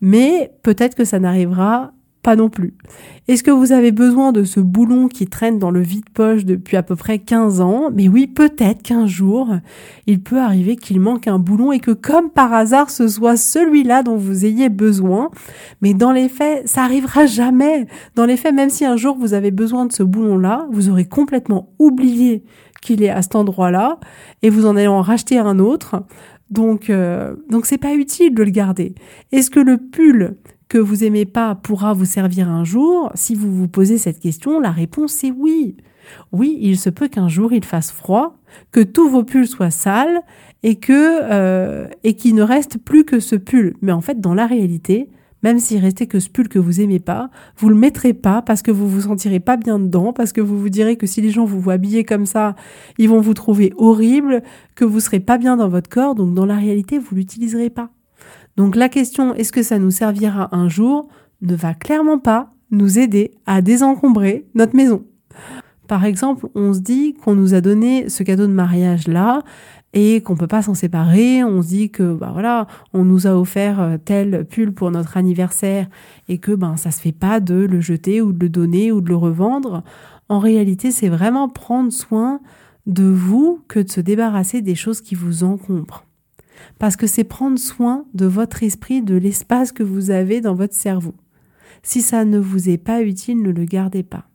Mais 0.00 0.52
peut-être 0.62 0.96
que 0.96 1.04
ça 1.04 1.20
n'arrivera 1.20 1.92
pas 2.22 2.36
non 2.36 2.48
plus. 2.48 2.74
Est-ce 3.26 3.42
que 3.42 3.50
vous 3.50 3.72
avez 3.72 3.90
besoin 3.90 4.32
de 4.32 4.44
ce 4.44 4.60
boulon 4.60 5.08
qui 5.08 5.26
traîne 5.26 5.58
dans 5.58 5.70
le 5.70 5.80
vide-poche 5.80 6.44
depuis 6.44 6.76
à 6.76 6.82
peu 6.82 6.94
près 6.94 7.18
15 7.18 7.60
ans? 7.60 7.90
Mais 7.92 8.08
oui, 8.08 8.28
peut-être 8.28 8.82
qu'un 8.82 9.06
jour, 9.06 9.48
il 10.06 10.22
peut 10.22 10.38
arriver 10.38 10.76
qu'il 10.76 11.00
manque 11.00 11.26
un 11.26 11.40
boulon 11.40 11.72
et 11.72 11.80
que 11.80 11.90
comme 11.90 12.30
par 12.30 12.52
hasard, 12.52 12.90
ce 12.90 13.08
soit 13.08 13.36
celui-là 13.36 14.04
dont 14.04 14.16
vous 14.16 14.44
ayez 14.44 14.68
besoin. 14.68 15.30
Mais 15.80 15.94
dans 15.94 16.12
les 16.12 16.28
faits, 16.28 16.68
ça 16.68 16.84
arrivera 16.84 17.26
jamais. 17.26 17.86
Dans 18.14 18.24
les 18.24 18.36
faits, 18.36 18.54
même 18.54 18.70
si 18.70 18.84
un 18.84 18.96
jour 18.96 19.16
vous 19.18 19.34
avez 19.34 19.50
besoin 19.50 19.86
de 19.86 19.92
ce 19.92 20.04
boulon-là, 20.04 20.66
vous 20.70 20.88
aurez 20.88 21.04
complètement 21.04 21.70
oublié 21.78 22.44
qu'il 22.82 23.02
est 23.02 23.10
à 23.10 23.22
cet 23.22 23.34
endroit-là 23.34 23.98
et 24.42 24.50
vous 24.50 24.66
en 24.66 24.76
allez 24.76 24.88
en 24.88 25.02
racheter 25.02 25.38
un 25.38 25.58
autre. 25.58 26.04
Donc, 26.50 26.90
euh, 26.90 27.34
donc 27.48 27.66
c'est 27.66 27.78
pas 27.78 27.94
utile 27.94 28.34
de 28.34 28.42
le 28.42 28.50
garder. 28.50 28.94
Est-ce 29.32 29.50
que 29.50 29.60
le 29.60 29.78
pull 29.78 30.36
que 30.72 30.78
vous 30.78 31.04
aimez 31.04 31.26
pas 31.26 31.54
pourra 31.54 31.92
vous 31.92 32.06
servir 32.06 32.48
un 32.48 32.64
jour 32.64 33.12
Si 33.14 33.34
vous 33.34 33.54
vous 33.54 33.68
posez 33.68 33.98
cette 33.98 34.18
question, 34.18 34.58
la 34.58 34.70
réponse 34.70 35.22
est 35.22 35.30
oui. 35.30 35.76
Oui, 36.32 36.56
il 36.62 36.78
se 36.78 36.88
peut 36.88 37.08
qu'un 37.08 37.28
jour 37.28 37.52
il 37.52 37.62
fasse 37.62 37.92
froid, 37.92 38.38
que 38.70 38.80
tous 38.80 39.06
vos 39.10 39.22
pulls 39.22 39.46
soient 39.46 39.70
sales 39.70 40.22
et 40.62 40.76
que 40.76 41.20
euh, 41.30 41.88
et 42.04 42.14
qu'il 42.14 42.34
ne 42.34 42.42
reste 42.42 42.78
plus 42.78 43.04
que 43.04 43.20
ce 43.20 43.36
pull. 43.36 43.74
Mais 43.82 43.92
en 43.92 44.00
fait, 44.00 44.18
dans 44.18 44.32
la 44.32 44.46
réalité, 44.46 45.10
même 45.42 45.58
s'il 45.58 45.78
restait 45.78 46.06
que 46.06 46.20
ce 46.20 46.30
pull 46.30 46.48
que 46.48 46.58
vous 46.58 46.80
aimez 46.80 47.00
pas, 47.00 47.28
vous 47.58 47.68
le 47.68 47.74
mettrez 47.74 48.14
pas 48.14 48.40
parce 48.40 48.62
que 48.62 48.70
vous 48.70 48.88
vous 48.88 49.02
sentirez 49.02 49.40
pas 49.40 49.58
bien 49.58 49.78
dedans, 49.78 50.14
parce 50.14 50.32
que 50.32 50.40
vous 50.40 50.58
vous 50.58 50.70
direz 50.70 50.96
que 50.96 51.06
si 51.06 51.20
les 51.20 51.28
gens 51.28 51.44
vous 51.44 51.60
voient 51.60 51.74
habillé 51.74 52.02
comme 52.02 52.24
ça, 52.24 52.56
ils 52.96 53.10
vont 53.10 53.20
vous 53.20 53.34
trouver 53.34 53.74
horrible, 53.76 54.42
que 54.74 54.86
vous 54.86 55.00
serez 55.00 55.20
pas 55.20 55.36
bien 55.36 55.58
dans 55.58 55.68
votre 55.68 55.90
corps. 55.90 56.14
Donc 56.14 56.32
dans 56.32 56.46
la 56.46 56.56
réalité, 56.56 56.98
vous 56.98 57.14
l'utiliserez 57.14 57.68
pas. 57.68 57.90
Donc 58.62 58.76
la 58.76 58.88
question 58.88 59.34
est-ce 59.34 59.50
que 59.50 59.64
ça 59.64 59.80
nous 59.80 59.90
servira 59.90 60.54
un 60.54 60.68
jour 60.68 61.08
ne 61.40 61.56
va 61.56 61.74
clairement 61.74 62.20
pas 62.20 62.52
nous 62.70 62.96
aider 62.96 63.32
à 63.44 63.60
désencombrer 63.60 64.46
notre 64.54 64.76
maison. 64.76 65.02
Par 65.88 66.04
exemple, 66.04 66.46
on 66.54 66.72
se 66.72 66.78
dit 66.78 67.14
qu'on 67.14 67.34
nous 67.34 67.54
a 67.54 67.60
donné 67.60 68.08
ce 68.08 68.22
cadeau 68.22 68.46
de 68.46 68.52
mariage 68.52 69.08
là 69.08 69.42
et 69.94 70.20
qu'on 70.20 70.36
peut 70.36 70.46
pas 70.46 70.62
s'en 70.62 70.74
séparer, 70.74 71.42
on 71.42 71.60
se 71.60 71.66
dit 71.66 71.90
que 71.90 72.14
bah 72.14 72.30
voilà, 72.32 72.68
on 72.92 73.04
nous 73.04 73.26
a 73.26 73.36
offert 73.36 73.80
euh, 73.80 73.96
tel 73.98 74.46
pull 74.48 74.72
pour 74.72 74.92
notre 74.92 75.16
anniversaire 75.16 75.88
et 76.28 76.38
que 76.38 76.52
ben 76.52 76.76
ça 76.76 76.92
se 76.92 77.00
fait 77.00 77.10
pas 77.10 77.40
de 77.40 77.56
le 77.56 77.80
jeter 77.80 78.22
ou 78.22 78.32
de 78.32 78.44
le 78.44 78.48
donner 78.48 78.92
ou 78.92 79.00
de 79.00 79.08
le 79.08 79.16
revendre. 79.16 79.82
En 80.28 80.38
réalité, 80.38 80.92
c'est 80.92 81.08
vraiment 81.08 81.48
prendre 81.48 81.90
soin 81.90 82.38
de 82.86 83.10
vous 83.10 83.64
que 83.66 83.80
de 83.80 83.90
se 83.90 84.00
débarrasser 84.00 84.62
des 84.62 84.76
choses 84.76 85.00
qui 85.00 85.16
vous 85.16 85.42
encombrent 85.42 86.04
parce 86.78 86.96
que 86.96 87.06
c'est 87.06 87.24
prendre 87.24 87.58
soin 87.58 88.04
de 88.14 88.26
votre 88.26 88.62
esprit, 88.62 89.02
de 89.02 89.14
l'espace 89.14 89.72
que 89.72 89.82
vous 89.82 90.10
avez 90.10 90.40
dans 90.40 90.54
votre 90.54 90.74
cerveau. 90.74 91.14
Si 91.82 92.00
ça 92.00 92.24
ne 92.24 92.38
vous 92.38 92.68
est 92.68 92.78
pas 92.78 93.02
utile, 93.02 93.42
ne 93.42 93.50
le 93.50 93.64
gardez 93.64 94.02
pas. 94.02 94.28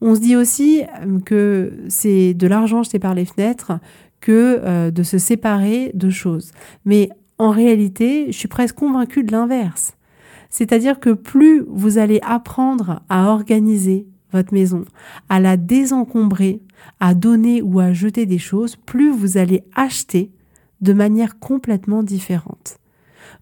On 0.00 0.14
se 0.14 0.20
dit 0.20 0.36
aussi 0.36 0.82
euh, 0.82 1.20
que 1.20 1.72
c'est 1.88 2.34
de 2.34 2.46
l'argent 2.46 2.82
jeté 2.82 2.98
par 2.98 3.14
les 3.14 3.24
fenêtres 3.24 3.72
que 4.20 4.60
euh, 4.62 4.90
de 4.90 5.02
se 5.02 5.18
séparer 5.18 5.90
de 5.94 6.10
choses. 6.10 6.52
Mais 6.84 7.08
en 7.38 7.50
réalité, 7.50 8.26
je 8.28 8.36
suis 8.36 8.48
presque 8.48 8.76
convaincue 8.76 9.24
de 9.24 9.32
l'inverse. 9.32 9.96
C'est-à-dire 10.48 11.00
que 11.00 11.10
plus 11.10 11.64
vous 11.68 11.98
allez 11.98 12.20
apprendre 12.22 13.02
à 13.08 13.30
organiser 13.30 14.06
votre 14.32 14.52
maison, 14.52 14.84
à 15.28 15.40
la 15.40 15.56
désencombrer, 15.56 16.62
à 17.00 17.14
donner 17.14 17.62
ou 17.62 17.80
à 17.80 17.92
jeter 17.92 18.26
des 18.26 18.38
choses, 18.38 18.76
plus 18.76 19.10
vous 19.10 19.38
allez 19.38 19.64
acheter 19.74 20.30
de 20.82 20.92
manière 20.92 21.38
complètement 21.38 22.02
différente. 22.02 22.76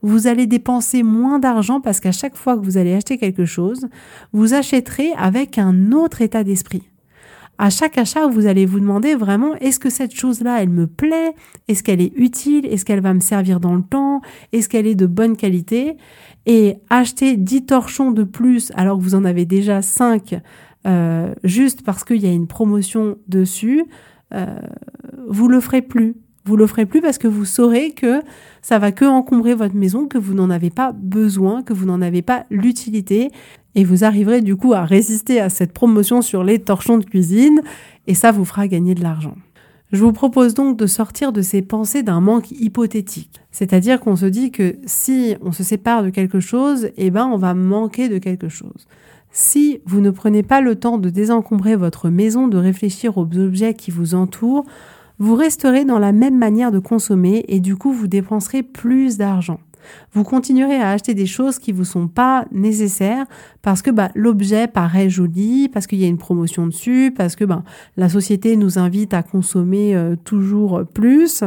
Vous 0.03 0.27
allez 0.27 0.47
dépenser 0.47 1.03
moins 1.03 1.39
d'argent 1.39 1.81
parce 1.81 2.01
qu'à 2.01 2.13
chaque 2.13 2.37
fois 2.37 2.57
que 2.57 2.65
vous 2.65 2.79
allez 2.79 2.95
acheter 2.95 3.19
quelque 3.19 3.45
chose, 3.45 3.89
vous 4.33 4.55
achèterez 4.55 5.13
avec 5.17 5.59
un 5.59 5.93
autre 5.93 6.23
état 6.23 6.45
d'esprit. 6.45 6.83
À 7.59 7.69
chaque 7.69 7.99
achat, 7.99 8.27
vous 8.27 8.47
allez 8.47 8.65
vous 8.65 8.81
demander 8.81 9.15
vraiment 9.15 9.55
est-ce 9.57 9.79
que 9.79 9.91
cette 9.91 10.15
chose-là, 10.15 10.63
elle 10.63 10.71
me 10.71 10.87
plaît? 10.87 11.35
Est-ce 11.69 11.83
qu'elle 11.83 12.01
est 12.01 12.13
utile? 12.17 12.65
Est-ce 12.65 12.87
qu'elle 12.87 13.03
va 13.03 13.13
me 13.13 13.21
servir 13.21 13.61
dans 13.61 13.75
le 13.75 13.83
temps? 13.83 14.23
Est-ce 14.53 14.71
qu'elle 14.71 14.87
est 14.87 14.95
de 14.95 15.05
bonne 15.05 15.37
qualité? 15.37 15.99
Et 16.47 16.77
acheter 16.89 17.37
10 17.37 17.67
torchons 17.67 18.13
de 18.13 18.25
plus 18.25 18.73
alors 18.77 18.97
que 18.97 19.03
vous 19.03 19.15
en 19.15 19.27
avez 19.27 19.45
déjà 19.45 19.83
5 19.83 20.41
euh, 20.87 21.35
juste 21.45 21.83
parce 21.83 22.05
qu'il 22.05 22.23
y 22.23 22.27
a 22.27 22.33
une 22.33 22.47
promotion 22.47 23.19
dessus, 23.29 23.85
euh, 24.33 24.59
vous 25.29 25.49
le 25.49 25.61
ferez 25.61 25.83
plus. 25.83 26.17
Vous 26.45 26.57
le 26.57 26.67
ferez 26.67 26.87
plus 26.87 27.01
parce 27.01 27.19
que 27.19 27.29
vous 27.29 27.45
saurez 27.45 27.93
que 27.93 28.23
ça 28.63 28.79
va 28.79 28.93
que 28.93 29.05
encombrer 29.05 29.55
votre 29.55 29.75
maison, 29.75 30.07
que 30.07 30.19
vous 30.19 30.35
n'en 30.35 30.51
avez 30.51 30.71
pas 30.71 30.93
besoin, 30.93 31.63
que 31.63 31.73
vous 31.73 31.87
n'en 31.87 32.01
avez 32.01 32.23
pas 32.23 32.47
l'utilité. 32.51 33.31
Et 33.75 33.85
vous 33.85 34.05
arriverez 34.05 34.41
du 34.41 34.57
coup 34.57 34.73
à 34.73 34.85
résister 34.85 35.41
à 35.41 35.49
cette 35.49 35.73
promotion 35.73 36.23
sur 36.23 36.43
les 36.43 36.59
torchons 36.59 36.99
de 36.99 37.05
cuisine 37.05 37.61
et 38.07 38.15
ça 38.15 38.33
vous 38.33 38.45
fera 38.45 38.67
gagner 38.67 38.95
de 38.95 39.03
l'argent. 39.03 39.37
Je 39.93 40.05
vous 40.05 40.13
propose 40.13 40.55
donc 40.55 40.77
de 40.77 40.87
sortir 40.87 41.33
de 41.33 41.43
ces 41.43 41.63
pensées 41.63 42.03
d'un 42.03 42.21
manque 42.21 42.51
hypothétique. 42.53 43.41
C'est-à-dire 43.51 44.01
qu'on 44.01 44.15
se 44.15 44.27
dit 44.27 44.53
que 44.53 44.77
si 44.87 45.37
on 45.43 45.51
se 45.51 45.65
sépare 45.65 46.05
de 46.05 46.11
quelque 46.11 46.39
chose, 46.39 46.91
eh 46.97 47.11
ben, 47.11 47.27
on 47.27 47.37
va 47.37 47.55
manquer 47.55 48.09
de 48.09 48.19
quelque 48.19 48.49
chose. 48.49 48.87
Si 49.33 49.81
vous 49.87 50.01
ne 50.01 50.11
prenez 50.11 50.43
pas 50.43 50.61
le 50.61 50.77
temps 50.77 50.99
de 50.99 51.11
désencombrer 51.11 51.75
votre 51.77 52.09
maison, 52.09 52.47
de 52.47 52.57
réfléchir 52.57 53.19
aux 53.19 53.29
objets 53.37 53.75
qui 53.75 53.91
vous 53.91 54.15
entourent, 54.15 54.65
vous 55.21 55.37
resterez 55.37 55.85
dans 55.85 55.99
la 56.01 56.11
même 56.11 56.37
manière 56.37 56.73
de 56.73 56.81
consommer 56.81 57.45
et 57.47 57.61
du 57.61 57.77
coup 57.77 57.93
vous 57.93 58.09
dépenserez 58.09 58.65
plus 58.65 59.19
d'argent. 59.19 59.61
Vous 60.13 60.25
continuerez 60.25 60.77
à 60.77 60.91
acheter 60.91 61.15
des 61.15 61.27
choses 61.27 61.59
qui 61.59 61.73
vous 61.73 61.85
sont 61.85 62.09
pas 62.09 62.45
nécessaires 62.53 63.27
parce 63.63 63.83
que 63.83 63.91
bah, 63.91 64.11
l'objet 64.15 64.67
paraît 64.67 65.11
joli, 65.11 65.69
parce 65.69 65.87
qu'il 65.87 65.99
y 65.99 66.05
a 66.05 66.09
une 66.09 66.19
promotion 66.19 66.67
dessus, 66.67 67.13
parce 67.17 67.37
que 67.37 67.45
bah, 67.45 67.63
la 67.97 68.09
société 68.09 68.57
nous 68.57 68.79
invite 68.79 69.15
à 69.15 69.23
consommer 69.23 69.95
euh, 69.95 70.17
toujours 70.17 70.83
plus, 70.93 71.45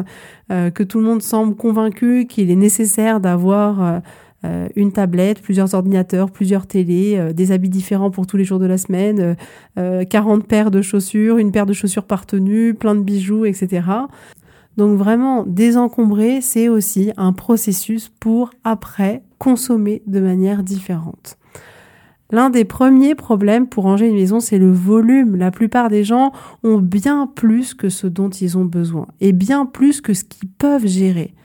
euh, 0.52 0.70
que 0.70 0.84
tout 0.84 1.00
le 1.00 1.06
monde 1.06 1.22
semble 1.22 1.56
convaincu 1.56 2.26
qu'il 2.28 2.52
est 2.52 2.56
nécessaire 2.56 3.20
d'avoir 3.20 3.82
euh, 3.82 4.00
euh, 4.46 4.68
une 4.76 4.92
tablette, 4.92 5.42
plusieurs 5.42 5.74
ordinateurs, 5.74 6.30
plusieurs 6.30 6.68
télés, 6.68 7.16
euh, 7.18 7.34
des 7.34 7.52
habits 7.52 7.70
différents 7.70 8.12
pour 8.12 8.28
tous 8.28 8.36
les 8.36 8.44
jours 8.44 8.60
de 8.60 8.66
la 8.66 8.78
semaine, 8.78 9.36
40 9.76 9.78
euh, 9.78 10.46
paires 10.46 10.72
de 10.72 10.82
chaussures, 10.82 11.38
une 11.38 11.52
paire 11.52 11.66
de 11.66 11.74
chaussures 11.74 12.06
par 12.06 12.26
tenue, 12.26 12.74
plein 12.74 12.96
de 12.96 13.02
bijoux, 13.02 13.46
etc. 13.46 13.82
Donc 14.76 14.98
vraiment, 14.98 15.44
désencombrer, 15.46 16.42
c'est 16.42 16.68
aussi 16.68 17.12
un 17.16 17.32
processus 17.32 18.10
pour 18.20 18.50
après 18.64 19.24
consommer 19.38 20.02
de 20.08 20.20
manière 20.20 20.64
différente. 20.64 21.38
L'un 22.32 22.50
des 22.50 22.66
premiers 22.66 23.14
problèmes 23.14 23.68
pour 23.68 23.84
ranger 23.84 24.08
une 24.08 24.16
maison, 24.16 24.40
c'est 24.40 24.58
le 24.58 24.72
volume. 24.72 25.36
La 25.36 25.52
plupart 25.52 25.90
des 25.90 26.04
gens 26.04 26.32
ont 26.64 26.80
bien 26.80 27.28
plus 27.28 27.76
que 27.76 27.90
ce 27.90 28.08
dont 28.08 28.30
ils 28.30 28.58
ont 28.58 28.66
besoin 28.66 29.08
et 29.22 29.32
bien 29.32 29.68
plus 29.68 30.02
que 30.02 30.14
ce 30.16 30.24
qu'ils 30.24 30.50
peuvent 30.50 30.88
gérer. 30.88 31.36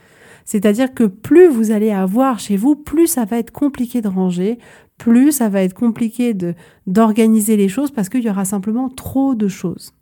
C'est-à-dire 0.49 0.95
que 0.95 1.05
plus 1.05 1.47
vous 1.47 1.73
allez 1.73 1.91
avoir 1.91 2.39
chez 2.39 2.57
vous, 2.57 2.75
plus 2.75 3.07
ça 3.07 3.27
va 3.27 3.37
être 3.37 3.51
compliqué 3.51 4.01
de 4.01 4.09
ranger, 4.09 4.59
plus 4.97 5.31
ça 5.31 5.51
va 5.51 5.61
être 5.63 5.75
compliqué 5.75 6.35
d'organiser 6.87 7.59
les 7.59 7.69
choses 7.69 7.91
parce 7.91 8.09
qu'il 8.09 8.23
y 8.25 8.31
aura 8.31 8.47
simplement 8.47 8.89
trop 8.89 9.35
de 9.35 9.47
choses. 9.47 9.93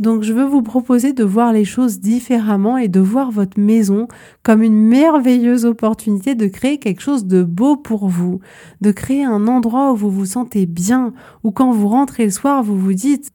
Donc 0.00 0.24
je 0.24 0.32
veux 0.32 0.46
vous 0.46 0.62
proposer 0.62 1.12
de 1.12 1.22
voir 1.22 1.52
les 1.52 1.64
choses 1.64 2.00
différemment 2.00 2.76
et 2.76 2.88
de 2.88 2.98
voir 2.98 3.30
votre 3.30 3.60
maison 3.60 4.08
comme 4.42 4.64
une 4.64 4.74
merveilleuse 4.74 5.64
opportunité 5.64 6.34
de 6.34 6.48
créer 6.48 6.78
quelque 6.78 7.00
chose 7.00 7.26
de 7.26 7.44
beau 7.44 7.76
pour 7.76 8.08
vous, 8.08 8.40
de 8.80 8.90
créer 8.90 9.22
un 9.22 9.46
endroit 9.46 9.92
où 9.92 9.96
vous 9.96 10.10
vous 10.10 10.26
sentez 10.26 10.66
bien, 10.66 11.12
où 11.44 11.52
quand 11.52 11.70
vous 11.70 11.86
rentrez 11.86 12.24
le 12.24 12.32
soir, 12.32 12.64
vous 12.64 12.76
vous 12.76 12.94
dites 12.94 13.30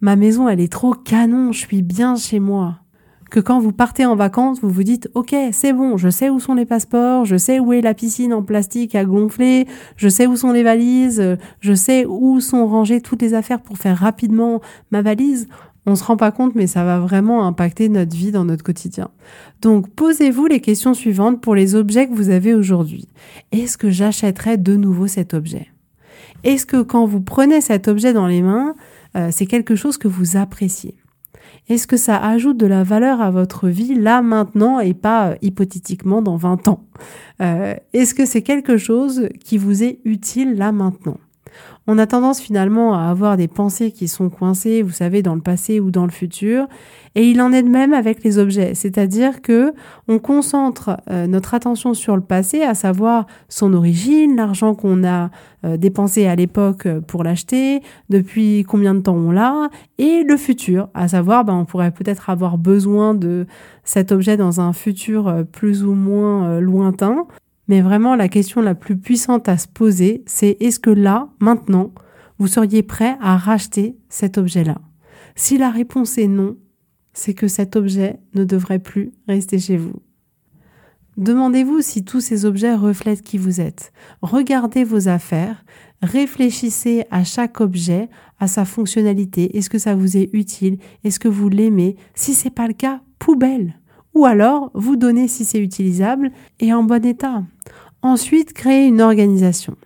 ma 0.00 0.16
maison 0.16 0.48
elle 0.48 0.60
est 0.60 0.72
trop 0.72 0.94
canon, 0.94 1.52
je 1.52 1.58
suis 1.58 1.82
bien 1.82 2.16
chez 2.16 2.40
moi. 2.40 2.78
Que 3.30 3.40
quand 3.40 3.60
vous 3.60 3.72
partez 3.72 4.06
en 4.06 4.16
vacances, 4.16 4.60
vous 4.60 4.70
vous 4.70 4.82
dites 4.82 5.08
OK, 5.14 5.34
c'est 5.52 5.72
bon, 5.72 5.96
je 5.96 6.08
sais 6.08 6.30
où 6.30 6.40
sont 6.40 6.54
les 6.54 6.64
passeports, 6.64 7.24
je 7.24 7.36
sais 7.36 7.58
où 7.60 7.72
est 7.72 7.80
la 7.80 7.94
piscine 7.94 8.32
en 8.32 8.42
plastique 8.42 8.94
à 8.94 9.04
gonfler, 9.04 9.66
je 9.96 10.08
sais 10.08 10.26
où 10.26 10.36
sont 10.36 10.52
les 10.52 10.62
valises, 10.62 11.36
je 11.60 11.74
sais 11.74 12.06
où 12.06 12.40
sont 12.40 12.66
rangées 12.66 13.00
toutes 13.00 13.22
les 13.22 13.34
affaires 13.34 13.60
pour 13.60 13.76
faire 13.76 13.98
rapidement 13.98 14.60
ma 14.90 15.02
valise 15.02 15.48
on 15.88 15.96
se 15.96 16.04
rend 16.04 16.16
pas 16.16 16.30
compte, 16.30 16.54
mais 16.54 16.66
ça 16.66 16.84
va 16.84 16.98
vraiment 16.98 17.46
impacter 17.46 17.88
notre 17.88 18.14
vie 18.14 18.30
dans 18.30 18.44
notre 18.44 18.62
quotidien. 18.62 19.08
Donc, 19.62 19.88
posez-vous 19.90 20.46
les 20.46 20.60
questions 20.60 20.94
suivantes 20.94 21.40
pour 21.40 21.54
les 21.54 21.74
objets 21.74 22.06
que 22.06 22.14
vous 22.14 22.28
avez 22.28 22.54
aujourd'hui. 22.54 23.08
Est-ce 23.52 23.78
que 23.78 23.90
j'achèterai 23.90 24.58
de 24.58 24.76
nouveau 24.76 25.06
cet 25.06 25.34
objet? 25.34 25.68
Est-ce 26.44 26.66
que 26.66 26.82
quand 26.82 27.06
vous 27.06 27.20
prenez 27.20 27.60
cet 27.60 27.88
objet 27.88 28.12
dans 28.12 28.26
les 28.26 28.42
mains, 28.42 28.74
euh, 29.16 29.30
c'est 29.32 29.46
quelque 29.46 29.76
chose 29.76 29.98
que 29.98 30.08
vous 30.08 30.36
appréciez? 30.36 30.94
Est-ce 31.68 31.86
que 31.86 31.96
ça 31.96 32.16
ajoute 32.16 32.56
de 32.56 32.66
la 32.66 32.82
valeur 32.82 33.20
à 33.20 33.30
votre 33.30 33.68
vie 33.68 33.94
là, 33.94 34.22
maintenant, 34.22 34.80
et 34.80 34.94
pas 34.94 35.30
euh, 35.30 35.36
hypothétiquement 35.42 36.22
dans 36.22 36.36
20 36.36 36.68
ans? 36.68 36.84
Euh, 37.40 37.74
Est-ce 37.92 38.14
que 38.14 38.24
c'est 38.24 38.42
quelque 38.42 38.76
chose 38.76 39.28
qui 39.44 39.58
vous 39.58 39.82
est 39.82 40.00
utile 40.04 40.56
là, 40.56 40.72
maintenant? 40.72 41.18
On 41.86 41.98
a 41.98 42.06
tendance 42.06 42.40
finalement 42.40 42.94
à 42.94 43.08
avoir 43.08 43.36
des 43.36 43.48
pensées 43.48 43.92
qui 43.92 44.08
sont 44.08 44.28
coincées, 44.30 44.82
vous 44.82 44.92
savez, 44.92 45.22
dans 45.22 45.34
le 45.34 45.40
passé 45.40 45.80
ou 45.80 45.90
dans 45.90 46.04
le 46.04 46.10
futur. 46.10 46.66
Et 47.14 47.24
il 47.28 47.40
en 47.40 47.52
est 47.52 47.62
de 47.62 47.68
même 47.68 47.94
avec 47.94 48.22
les 48.22 48.38
objets. 48.38 48.74
C'est-à-dire 48.74 49.42
que 49.42 49.72
on 50.06 50.18
concentre 50.18 50.98
euh, 51.10 51.26
notre 51.26 51.54
attention 51.54 51.94
sur 51.94 52.14
le 52.14 52.22
passé, 52.22 52.62
à 52.62 52.74
savoir 52.74 53.26
son 53.48 53.74
origine, 53.74 54.36
l'argent 54.36 54.74
qu'on 54.74 55.04
a 55.04 55.30
euh, 55.64 55.76
dépensé 55.76 56.26
à 56.26 56.36
l'époque 56.36 56.86
euh, 56.86 57.00
pour 57.00 57.24
l'acheter, 57.24 57.82
depuis 58.08 58.64
combien 58.68 58.94
de 58.94 59.00
temps 59.00 59.16
on 59.16 59.30
l'a, 59.30 59.68
et 59.98 60.22
le 60.22 60.36
futur, 60.36 60.88
à 60.94 61.08
savoir, 61.08 61.44
ben, 61.44 61.54
on 61.54 61.64
pourrait 61.64 61.90
peut-être 61.90 62.30
avoir 62.30 62.58
besoin 62.58 63.14
de 63.14 63.46
cet 63.84 64.12
objet 64.12 64.36
dans 64.36 64.60
un 64.60 64.72
futur 64.72 65.44
plus 65.50 65.84
ou 65.84 65.94
moins 65.94 66.60
lointain. 66.60 67.26
Mais 67.68 67.82
vraiment, 67.82 68.16
la 68.16 68.28
question 68.28 68.60
la 68.60 68.74
plus 68.74 68.96
puissante 68.96 69.48
à 69.48 69.58
se 69.58 69.68
poser, 69.68 70.24
c'est 70.26 70.56
est-ce 70.60 70.80
que 70.80 70.90
là, 70.90 71.28
maintenant, 71.38 71.92
vous 72.38 72.46
seriez 72.48 72.82
prêt 72.82 73.16
à 73.20 73.36
racheter 73.36 73.96
cet 74.08 74.38
objet-là? 74.38 74.80
Si 75.36 75.58
la 75.58 75.70
réponse 75.70 76.18
est 76.18 76.28
non, 76.28 76.56
c'est 77.12 77.34
que 77.34 77.48
cet 77.48 77.76
objet 77.76 78.20
ne 78.34 78.44
devrait 78.44 78.78
plus 78.78 79.12
rester 79.26 79.58
chez 79.58 79.76
vous. 79.76 80.02
Demandez-vous 81.16 81.80
si 81.80 82.04
tous 82.04 82.20
ces 82.20 82.44
objets 82.44 82.76
reflètent 82.76 83.22
qui 83.22 83.38
vous 83.38 83.60
êtes. 83.60 83.92
Regardez 84.22 84.84
vos 84.84 85.08
affaires, 85.08 85.64
réfléchissez 86.00 87.04
à 87.10 87.24
chaque 87.24 87.60
objet, 87.60 88.08
à 88.38 88.46
sa 88.46 88.64
fonctionnalité. 88.64 89.56
Est-ce 89.58 89.68
que 89.68 89.78
ça 89.78 89.96
vous 89.96 90.16
est 90.16 90.30
utile? 90.32 90.78
Est-ce 91.02 91.18
que 91.18 91.26
vous 91.26 91.48
l'aimez? 91.48 91.96
Si 92.14 92.34
c'est 92.34 92.50
pas 92.50 92.68
le 92.68 92.72
cas, 92.72 93.00
poubelle 93.18 93.74
ou 94.14 94.24
alors 94.26 94.70
vous 94.74 94.96
donnez 94.96 95.28
si 95.28 95.44
c'est 95.44 95.60
utilisable 95.60 96.30
et 96.60 96.72
en 96.72 96.82
bon 96.82 97.04
état. 97.04 97.42
Ensuite, 98.02 98.52
créer 98.52 98.86
une 98.86 99.00
organisation. 99.00 99.76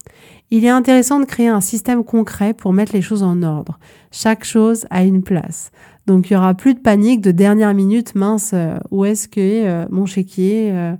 Il 0.50 0.66
est 0.66 0.70
intéressant 0.70 1.18
de 1.18 1.24
créer 1.24 1.48
un 1.48 1.62
système 1.62 2.04
concret 2.04 2.52
pour 2.52 2.74
mettre 2.74 2.92
les 2.92 3.00
choses 3.00 3.22
en 3.22 3.42
ordre. 3.42 3.78
Chaque 4.10 4.44
chose 4.44 4.86
a 4.90 5.02
une 5.02 5.22
place. 5.22 5.70
Donc 6.06 6.28
il 6.28 6.34
y 6.34 6.36
aura 6.36 6.52
plus 6.52 6.74
de 6.74 6.80
panique 6.80 7.20
de 7.20 7.30
dernière 7.30 7.72
minute, 7.72 8.14
mince, 8.14 8.50
euh, 8.52 8.76
où 8.90 9.04
est-ce 9.04 9.28
que 9.28 9.40
euh, 9.40 9.86
mon 9.90 10.04
chéquier, 10.04 10.70
euh, 10.72 10.94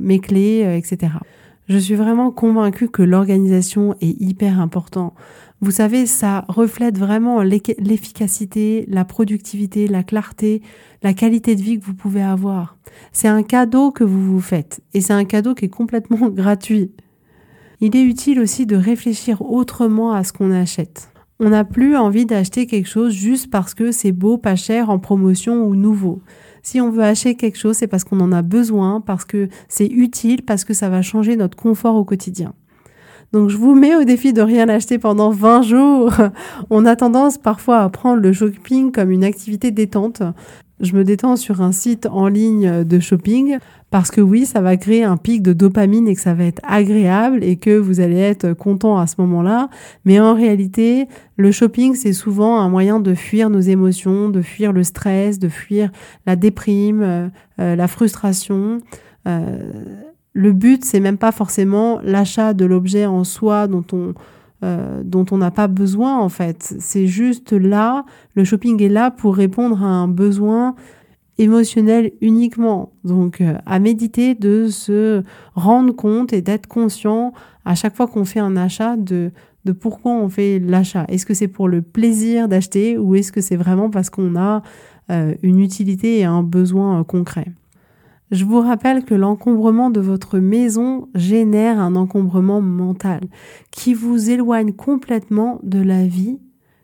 mes 0.00 0.18
clés, 0.18 0.76
etc. 0.76 1.12
Je 1.68 1.78
suis 1.78 1.94
vraiment 1.94 2.30
convaincue 2.30 2.88
que 2.88 3.02
l'organisation 3.02 3.94
est 4.00 4.20
hyper 4.20 4.60
important. 4.60 5.14
Vous 5.62 5.70
savez, 5.70 6.04
ça 6.04 6.44
reflète 6.48 6.98
vraiment 6.98 7.42
l'efficacité, 7.42 8.84
la 8.88 9.06
productivité, 9.06 9.88
la 9.88 10.02
clarté, 10.02 10.60
la 11.02 11.14
qualité 11.14 11.56
de 11.56 11.62
vie 11.62 11.80
que 11.80 11.84
vous 11.86 11.94
pouvez 11.94 12.22
avoir. 12.22 12.76
C'est 13.12 13.28
un 13.28 13.42
cadeau 13.42 13.90
que 13.90 14.04
vous 14.04 14.22
vous 14.22 14.40
faites 14.40 14.80
et 14.92 15.00
c'est 15.00 15.14
un 15.14 15.24
cadeau 15.24 15.54
qui 15.54 15.64
est 15.64 15.70
complètement 15.70 16.28
gratuit. 16.28 16.92
Il 17.80 17.96
est 17.96 18.02
utile 18.02 18.40
aussi 18.40 18.66
de 18.66 18.76
réfléchir 18.76 19.40
autrement 19.42 20.12
à 20.12 20.24
ce 20.24 20.32
qu'on 20.32 20.52
achète. 20.52 21.10
On 21.40 21.50
n'a 21.50 21.64
plus 21.64 21.96
envie 21.96 22.24
d'acheter 22.26 22.66
quelque 22.66 22.88
chose 22.88 23.12
juste 23.12 23.50
parce 23.50 23.74
que 23.74 23.92
c'est 23.92 24.12
beau, 24.12 24.38
pas 24.38 24.56
cher, 24.56 24.88
en 24.88 24.98
promotion 24.98 25.66
ou 25.66 25.74
nouveau. 25.74 26.22
Si 26.62 26.80
on 26.80 26.90
veut 26.90 27.02
acheter 27.02 27.34
quelque 27.34 27.58
chose, 27.58 27.76
c'est 27.76 27.86
parce 27.86 28.04
qu'on 28.04 28.20
en 28.20 28.32
a 28.32 28.42
besoin, 28.42 29.00
parce 29.00 29.24
que 29.24 29.48
c'est 29.68 29.86
utile, 29.86 30.42
parce 30.42 30.64
que 30.64 30.74
ça 30.74 30.88
va 30.88 31.02
changer 31.02 31.36
notre 31.36 31.56
confort 31.56 31.94
au 31.96 32.04
quotidien. 32.04 32.54
Donc 33.36 33.50
je 33.50 33.58
vous 33.58 33.74
mets 33.74 33.94
au 33.94 34.04
défi 34.04 34.32
de 34.32 34.40
rien 34.40 34.66
acheter 34.70 34.98
pendant 34.98 35.28
20 35.28 35.60
jours. 35.60 36.10
On 36.70 36.86
a 36.86 36.96
tendance 36.96 37.36
parfois 37.36 37.80
à 37.80 37.90
prendre 37.90 38.22
le 38.22 38.32
shopping 38.32 38.92
comme 38.92 39.10
une 39.10 39.24
activité 39.24 39.70
détente. 39.70 40.22
Je 40.80 40.94
me 40.94 41.04
détends 41.04 41.36
sur 41.36 41.60
un 41.60 41.70
site 41.70 42.06
en 42.10 42.28
ligne 42.28 42.82
de 42.84 42.98
shopping 42.98 43.58
parce 43.90 44.10
que 44.10 44.22
oui, 44.22 44.46
ça 44.46 44.62
va 44.62 44.78
créer 44.78 45.04
un 45.04 45.18
pic 45.18 45.42
de 45.42 45.52
dopamine 45.52 46.08
et 46.08 46.14
que 46.14 46.20
ça 46.22 46.32
va 46.32 46.44
être 46.44 46.62
agréable 46.66 47.44
et 47.44 47.56
que 47.56 47.76
vous 47.76 48.00
allez 48.00 48.20
être 48.20 48.54
content 48.54 48.96
à 48.96 49.06
ce 49.06 49.16
moment-là. 49.18 49.68
Mais 50.06 50.18
en 50.18 50.32
réalité, 50.32 51.06
le 51.36 51.52
shopping, 51.52 51.94
c'est 51.94 52.14
souvent 52.14 52.58
un 52.60 52.70
moyen 52.70 53.00
de 53.00 53.12
fuir 53.12 53.50
nos 53.50 53.60
émotions, 53.60 54.30
de 54.30 54.40
fuir 54.40 54.72
le 54.72 54.82
stress, 54.82 55.38
de 55.38 55.50
fuir 55.50 55.90
la 56.24 56.36
déprime, 56.36 57.02
euh, 57.02 57.28
euh, 57.60 57.76
la 57.76 57.86
frustration. 57.86 58.80
Euh, 59.28 59.58
le 60.36 60.52
but, 60.52 60.84
c'est 60.84 61.00
même 61.00 61.16
pas 61.16 61.32
forcément 61.32 61.98
l'achat 62.02 62.52
de 62.52 62.66
l'objet 62.66 63.06
en 63.06 63.24
soi 63.24 63.66
dont 63.68 63.84
on 63.92 64.12
euh, 64.64 65.02
dont 65.04 65.24
on 65.30 65.38
n'a 65.38 65.50
pas 65.50 65.66
besoin 65.66 66.18
en 66.18 66.28
fait. 66.28 66.74
C'est 66.78 67.06
juste 67.06 67.52
là, 67.52 68.04
le 68.34 68.44
shopping 68.44 68.82
est 68.82 68.88
là 68.90 69.10
pour 69.10 69.34
répondre 69.36 69.82
à 69.82 69.86
un 69.86 70.08
besoin 70.08 70.74
émotionnel 71.38 72.12
uniquement. 72.20 72.92
Donc 73.04 73.40
euh, 73.40 73.56
à 73.64 73.78
méditer 73.78 74.34
de 74.34 74.68
se 74.68 75.22
rendre 75.54 75.94
compte 75.94 76.34
et 76.34 76.42
d'être 76.42 76.66
conscient 76.66 77.32
à 77.64 77.74
chaque 77.74 77.96
fois 77.96 78.06
qu'on 78.06 78.26
fait 78.26 78.40
un 78.40 78.56
achat 78.56 78.96
de, 78.96 79.30
de 79.64 79.72
pourquoi 79.72 80.12
on 80.12 80.28
fait 80.28 80.58
l'achat. 80.58 81.04
Est-ce 81.08 81.24
que 81.24 81.34
c'est 81.34 81.48
pour 81.48 81.68
le 81.68 81.80
plaisir 81.80 82.46
d'acheter 82.46 82.98
ou 82.98 83.14
est-ce 83.14 83.32
que 83.32 83.40
c'est 83.40 83.56
vraiment 83.56 83.88
parce 83.88 84.10
qu'on 84.10 84.36
a 84.36 84.62
euh, 85.10 85.34
une 85.42 85.60
utilité 85.60 86.18
et 86.18 86.24
un 86.24 86.42
besoin 86.42 87.04
concret? 87.04 87.46
Je 88.30 88.44
vous 88.44 88.60
rappelle 88.60 89.04
que 89.04 89.14
l'encombrement 89.14 89.90
de 89.90 90.00
votre 90.00 90.38
maison 90.38 91.08
génère 91.14 91.78
un 91.78 91.94
encombrement 91.94 92.60
mental 92.60 93.20
qui 93.70 93.94
vous 93.94 94.30
éloigne 94.30 94.72
complètement 94.72 95.60
de 95.62 95.80
la 95.80 96.04
vie 96.06 96.38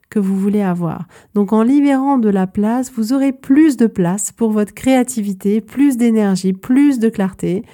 que 0.08 0.18
vous 0.18 0.38
voulez 0.38 0.62
avoir. 0.62 1.06
Donc 1.34 1.52
en 1.52 1.62
libérant 1.62 2.18
de 2.18 2.28
la 2.28 2.46
place, 2.46 2.92
vous 2.92 3.12
aurez 3.12 3.32
plus 3.32 3.76
de 3.76 3.86
place 3.86 4.30
pour 4.30 4.52
votre 4.52 4.74
créativité, 4.74 5.60
plus 5.60 5.96
d'énergie, 5.96 6.52
plus 6.52 6.98
de 6.98 7.08
clarté. 7.08 7.64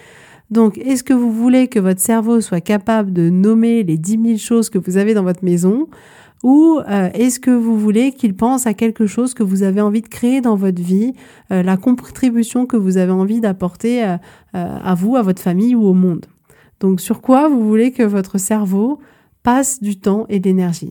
Donc 0.51 0.79
est-ce 0.79 1.05
que 1.05 1.13
vous 1.13 1.33
voulez 1.33 1.69
que 1.69 1.81
votre 1.81 2.01
cerveau 2.01 2.41
soit 2.41 2.61
capable 2.61 3.13
de 3.13 3.29
nommer 3.29 3.83
les 3.83 3.99
10 3.99 4.21
000 4.25 4.39
choses 4.39 4.71
que 4.71 4.79
vous 4.79 4.97
avez 4.97 5.13
dans 5.13 5.25
votre 5.25 5.45
maison? 5.45 5.89
Ou 6.43 6.81
euh, 6.89 7.11
est-ce 7.15 7.41
que 7.41 7.51
vous 7.51 7.79
voulez 7.79 8.13
qu'il 8.13 8.35
pense 8.35 8.67
à 8.67 8.75
quelque 8.75 9.07
chose 9.07 9.35
que 9.35 9.43
vous 9.43 9.63
avez 9.63 9.81
envie 9.81 10.03
de 10.03 10.09
créer 10.09 10.41
dans 10.41 10.55
votre 10.55 10.81
vie, 10.81 11.15
euh, 11.51 11.63
la 11.63 11.77
contribution 11.77 12.67
que 12.67 12.77
vous 12.77 12.97
avez 12.97 13.13
envie 13.13 13.41
d'apporter 13.41 14.05
euh, 14.05 14.17
à 14.53 14.95
vous, 14.95 15.17
à 15.17 15.23
votre 15.23 15.43
famille 15.43 15.75
ou 15.75 15.85
au 15.85 15.95
monde? 15.95 16.27
Donc 16.81 17.01
sur 17.01 17.21
quoi 17.21 17.49
vous 17.49 17.67
voulez 17.67 17.91
que 17.91 18.05
votre 18.05 18.39
cerveau 18.39 19.01
passe 19.43 19.83
du 19.83 19.99
temps 19.99 20.27
et 20.29 20.39
de 20.39 20.45
l'énergie 20.45 20.91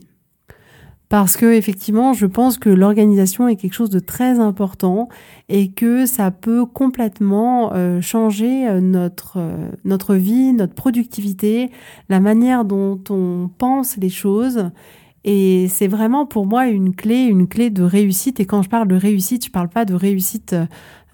parce 1.10 1.38
que 1.38 1.54
effectivement, 1.54 2.12
je 2.12 2.26
pense 2.26 2.58
que 2.58 2.68
l'organisation 2.68 3.48
est 3.48 3.56
quelque 3.56 3.72
chose 3.72 3.88
de 3.88 3.98
très 3.98 4.38
important 4.40 5.08
et 5.48 5.70
que 5.70 6.04
ça 6.04 6.30
peut 6.30 6.66
complètement 6.66 7.72
changer 8.02 8.70
notre 8.82 9.38
notre 9.86 10.16
vie, 10.16 10.52
notre 10.52 10.74
productivité, 10.74 11.70
la 12.10 12.20
manière 12.20 12.66
dont 12.66 13.00
on 13.08 13.48
pense 13.56 13.96
les 13.96 14.10
choses 14.10 14.70
Et 15.24 15.66
c'est 15.68 15.88
vraiment 15.88 16.26
pour 16.26 16.46
moi 16.46 16.68
une 16.68 16.94
clé, 16.94 17.24
une 17.24 17.48
clé 17.48 17.70
de 17.70 17.82
réussite. 17.82 18.40
Et 18.40 18.46
quand 18.46 18.62
je 18.62 18.68
parle 18.68 18.88
de 18.88 18.96
réussite, 18.96 19.44
je 19.44 19.50
parle 19.50 19.68
pas 19.68 19.84
de 19.84 19.94
réussite 19.94 20.54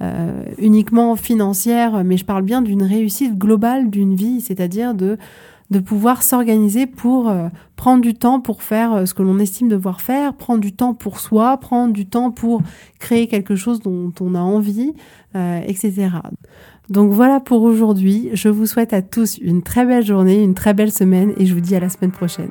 euh, 0.00 0.44
uniquement 0.58 1.16
financière, 1.16 2.04
mais 2.04 2.16
je 2.16 2.24
parle 2.24 2.42
bien 2.42 2.62
d'une 2.62 2.82
réussite 2.82 3.36
globale 3.36 3.90
d'une 3.90 4.14
vie, 4.14 4.40
c'est-à-dire 4.40 4.94
de 4.94 5.18
de 5.70 5.78
pouvoir 5.78 6.22
s'organiser 6.22 6.86
pour 6.86 7.28
euh, 7.28 7.48
prendre 7.76 8.02
du 8.02 8.14
temps 8.14 8.40
pour 8.40 8.62
faire 8.62 8.92
euh, 8.92 9.06
ce 9.06 9.14
que 9.14 9.22
l'on 9.22 9.38
estime 9.38 9.68
devoir 9.68 10.00
faire, 10.00 10.34
prendre 10.34 10.60
du 10.60 10.72
temps 10.72 10.94
pour 10.94 11.20
soi, 11.20 11.56
prendre 11.56 11.92
du 11.92 12.06
temps 12.06 12.30
pour 12.30 12.62
créer 12.98 13.26
quelque 13.26 13.56
chose 13.56 13.80
dont 13.80 14.12
on 14.20 14.34
a 14.34 14.40
envie, 14.40 14.92
euh, 15.34 15.60
etc. 15.66 16.10
Donc 16.90 17.12
voilà 17.12 17.40
pour 17.40 17.62
aujourd'hui. 17.62 18.30
Je 18.34 18.48
vous 18.48 18.66
souhaite 18.66 18.92
à 18.92 19.02
tous 19.02 19.38
une 19.38 19.62
très 19.62 19.86
belle 19.86 20.04
journée, 20.04 20.42
une 20.42 20.54
très 20.54 20.74
belle 20.74 20.92
semaine 20.92 21.32
et 21.38 21.46
je 21.46 21.54
vous 21.54 21.60
dis 21.60 21.74
à 21.74 21.80
la 21.80 21.88
semaine 21.88 22.12
prochaine. 22.12 22.50